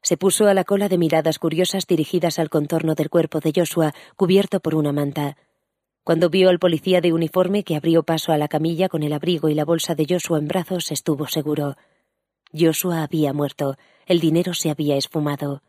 [0.00, 3.92] Se puso a la cola de miradas curiosas dirigidas al contorno del cuerpo de Joshua,
[4.16, 5.36] cubierto por una manta.
[6.06, 9.48] Cuando vio al policía de uniforme que abrió paso a la camilla con el abrigo
[9.48, 11.74] y la bolsa de Joshua en brazos, estuvo seguro.
[12.56, 13.74] Joshua había muerto.
[14.06, 15.64] El dinero se había esfumado.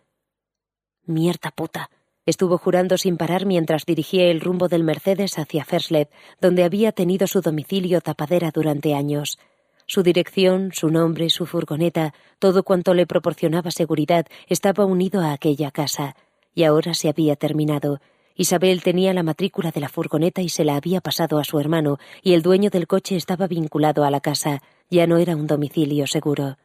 [1.07, 1.89] Mierda puta.
[2.27, 6.07] Estuvo jurando sin parar mientras dirigía el rumbo del Mercedes hacia Fersled,
[6.39, 9.39] donde había tenido su domicilio tapadera durante años.
[9.87, 15.71] Su dirección, su nombre, su furgoneta, todo cuanto le proporcionaba seguridad estaba unido a aquella
[15.71, 16.15] casa.
[16.53, 18.01] Y ahora se había terminado.
[18.39, 21.97] Isabel tenía la matrícula de la furgoneta y se la había pasado a su hermano,
[22.21, 24.61] y el dueño del coche estaba vinculado a la casa.
[24.91, 26.57] Ya no era un domicilio seguro.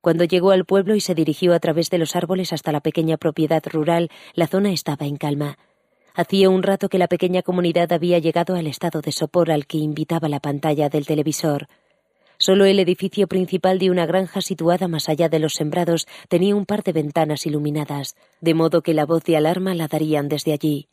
[0.00, 3.18] Cuando llegó al pueblo y se dirigió a través de los árboles hasta la pequeña
[3.18, 5.58] propiedad rural, la zona estaba en calma.
[6.14, 9.76] Hacía un rato que la pequeña comunidad había llegado al estado de sopor al que
[9.76, 11.68] invitaba la pantalla del televisor.
[12.38, 16.66] Solo el edificio principal de una granja situada más allá de los sembrados tenía un
[16.66, 20.88] par de ventanas iluminadas, de modo que la voz de alarma la darían desde allí.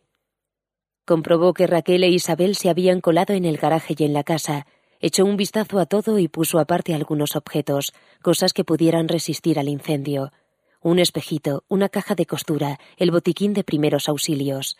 [1.05, 4.65] Comprobó que Raquel e Isabel se habían colado en el garaje y en la casa,
[5.05, 7.91] Echó un vistazo a todo y puso aparte algunos objetos,
[8.21, 10.31] cosas que pudieran resistir al incendio.
[10.79, 14.77] Un espejito, una caja de costura, el botiquín de primeros auxilios.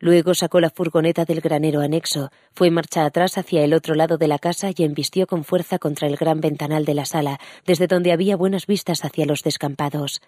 [0.00, 4.28] Luego sacó la furgoneta del granero anexo, fue marcha atrás hacia el otro lado de
[4.28, 8.12] la casa y embistió con fuerza contra el gran ventanal de la sala, desde donde
[8.12, 10.20] había buenas vistas hacia los descampados.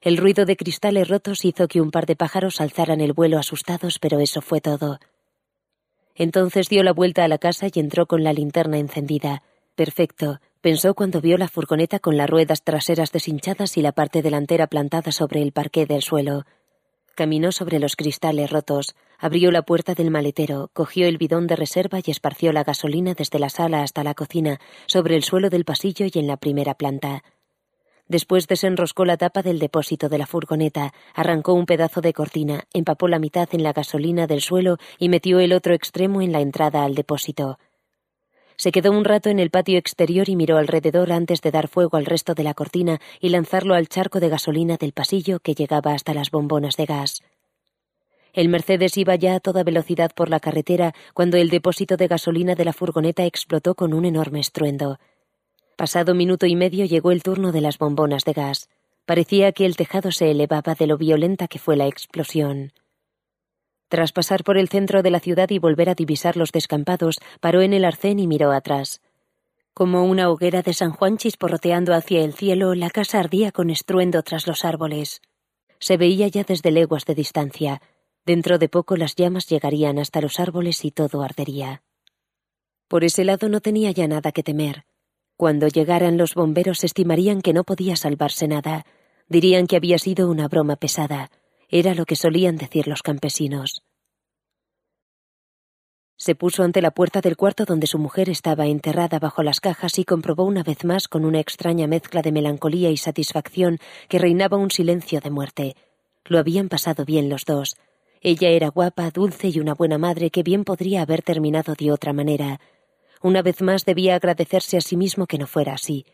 [0.00, 3.98] El ruido de cristales rotos hizo que un par de pájaros alzaran el vuelo asustados,
[3.98, 4.98] pero eso fue todo.
[6.14, 9.42] Entonces dio la vuelta a la casa y entró con la linterna encendida.
[9.74, 14.66] Perfecto, pensó cuando vio la furgoneta con las ruedas traseras deshinchadas y la parte delantera
[14.66, 16.44] plantada sobre el parqué del suelo.
[17.14, 21.98] Caminó sobre los cristales rotos, abrió la puerta del maletero, cogió el bidón de reserva
[22.04, 26.06] y esparció la gasolina desde la sala hasta la cocina, sobre el suelo del pasillo
[26.10, 27.22] y en la primera planta.
[28.08, 33.08] Después desenroscó la tapa del depósito de la furgoneta, arrancó un pedazo de cortina, empapó
[33.08, 36.84] la mitad en la gasolina del suelo y metió el otro extremo en la entrada
[36.84, 37.58] al depósito.
[38.62, 41.96] Se quedó un rato en el patio exterior y miró alrededor antes de dar fuego
[41.96, 45.94] al resto de la cortina y lanzarlo al charco de gasolina del pasillo que llegaba
[45.94, 47.24] hasta las bombonas de gas.
[48.32, 52.54] El Mercedes iba ya a toda velocidad por la carretera cuando el depósito de gasolina
[52.54, 55.00] de la furgoneta explotó con un enorme estruendo.
[55.74, 58.68] Pasado minuto y medio llegó el turno de las bombonas de gas.
[59.06, 62.72] Parecía que el tejado se elevaba de lo violenta que fue la explosión.
[63.92, 67.60] Tras pasar por el centro de la ciudad y volver a divisar los descampados, paró
[67.60, 69.02] en el arcén y miró atrás.
[69.74, 74.22] Como una hoguera de San Juan chisporroteando hacia el cielo, la casa ardía con estruendo
[74.22, 75.20] tras los árboles.
[75.78, 77.82] Se veía ya desde leguas de distancia.
[78.24, 81.82] Dentro de poco las llamas llegarían hasta los árboles y todo ardería.
[82.88, 84.86] Por ese lado no tenía ya nada que temer.
[85.36, 88.86] Cuando llegaran los bomberos estimarían que no podía salvarse nada.
[89.28, 91.30] Dirían que había sido una broma pesada.
[91.74, 93.81] Era lo que solían decir los campesinos.
[96.22, 99.98] Se puso ante la puerta del cuarto donde su mujer estaba enterrada bajo las cajas
[99.98, 104.56] y comprobó una vez más con una extraña mezcla de melancolía y satisfacción que reinaba
[104.56, 105.74] un silencio de muerte.
[106.24, 107.74] Lo habían pasado bien los dos.
[108.20, 112.12] Ella era guapa, dulce y una buena madre que bien podría haber terminado de otra
[112.12, 112.60] manera.
[113.20, 116.06] Una vez más debía agradecerse a sí mismo que no fuera así.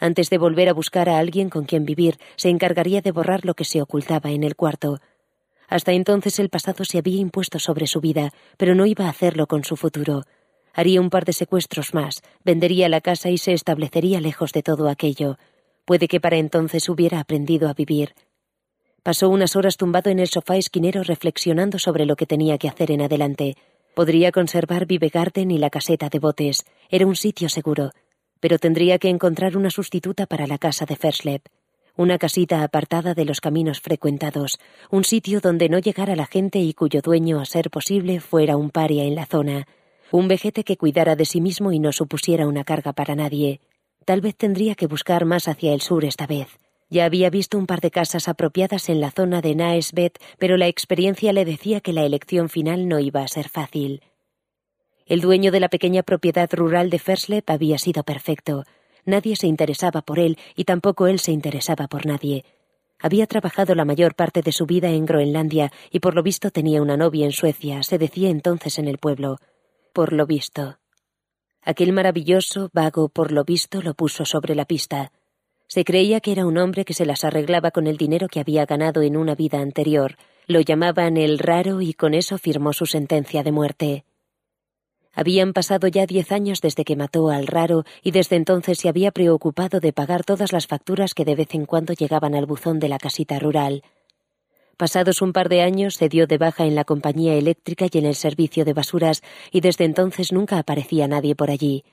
[0.00, 3.54] Antes de volver a buscar a alguien con quien vivir, se encargaría de borrar lo
[3.54, 4.98] que se ocultaba en el cuarto.
[5.68, 9.46] Hasta entonces el pasado se había impuesto sobre su vida, pero no iba a hacerlo
[9.46, 10.22] con su futuro.
[10.72, 14.88] Haría un par de secuestros más, vendería la casa y se establecería lejos de todo
[14.88, 15.36] aquello.
[15.84, 18.14] Puede que para entonces hubiera aprendido a vivir.
[19.02, 22.90] Pasó unas horas tumbado en el sofá esquinero reflexionando sobre lo que tenía que hacer
[22.90, 23.56] en adelante.
[23.94, 26.64] Podría conservar Vivegarden y la caseta de botes.
[26.90, 27.90] Era un sitio seguro.
[28.40, 31.42] Pero tendría que encontrar una sustituta para la casa de Fersleb.
[31.98, 34.60] Una casita apartada de los caminos frecuentados.
[34.88, 38.70] Un sitio donde no llegara la gente y cuyo dueño, a ser posible, fuera un
[38.70, 39.66] paria en la zona.
[40.12, 43.60] Un vejete que cuidara de sí mismo y no supusiera una carga para nadie.
[44.04, 46.60] Tal vez tendría que buscar más hacia el sur esta vez.
[46.88, 50.68] Ya había visto un par de casas apropiadas en la zona de Naesbet, pero la
[50.68, 54.02] experiencia le decía que la elección final no iba a ser fácil.
[55.04, 58.62] El dueño de la pequeña propiedad rural de Ferslep había sido perfecto.
[59.08, 62.44] Nadie se interesaba por él y tampoco él se interesaba por nadie.
[62.98, 66.82] Había trabajado la mayor parte de su vida en Groenlandia y por lo visto tenía
[66.82, 69.38] una novia en Suecia, se decía entonces en el pueblo.
[69.94, 70.76] Por lo visto.
[71.62, 75.10] Aquel maravilloso, vago, por lo visto, lo puso sobre la pista.
[75.68, 78.66] Se creía que era un hombre que se las arreglaba con el dinero que había
[78.66, 80.16] ganado en una vida anterior.
[80.46, 84.04] Lo llamaban el raro y con eso firmó su sentencia de muerte.
[85.14, 89.10] Habían pasado ya diez años desde que mató al raro y desde entonces se había
[89.10, 92.88] preocupado de pagar todas las facturas que de vez en cuando llegaban al buzón de
[92.88, 93.82] la casita rural.
[94.76, 98.06] Pasados un par de años se dio de baja en la compañía eléctrica y en
[98.06, 101.84] el servicio de basuras y desde entonces nunca aparecía nadie por allí.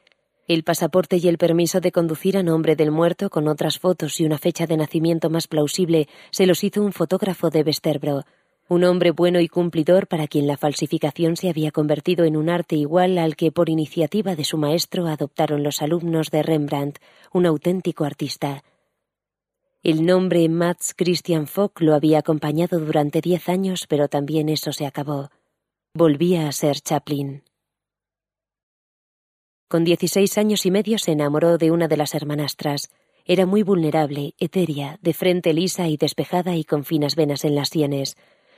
[0.47, 4.25] El pasaporte y el permiso de conducir a nombre del muerto con otras fotos y
[4.25, 8.21] una fecha de nacimiento más plausible se los hizo un fotógrafo de Westerbro,
[8.67, 12.75] un hombre bueno y cumplidor para quien la falsificación se había convertido en un arte
[12.75, 16.99] igual al que por iniciativa de su maestro adoptaron los alumnos de Rembrandt,
[17.31, 18.63] un auténtico artista.
[19.83, 24.87] El nombre Mats Christian Fock lo había acompañado durante diez años, pero también eso se
[24.87, 25.29] acabó.
[25.93, 27.43] Volvía a ser Chaplin.
[29.67, 32.89] Con dieciséis años y medio se enamoró de una de las hermanastras.
[33.25, 37.69] Era muy vulnerable, etérea, de frente lisa y despejada y con finas venas en las
[37.69, 38.17] sienes.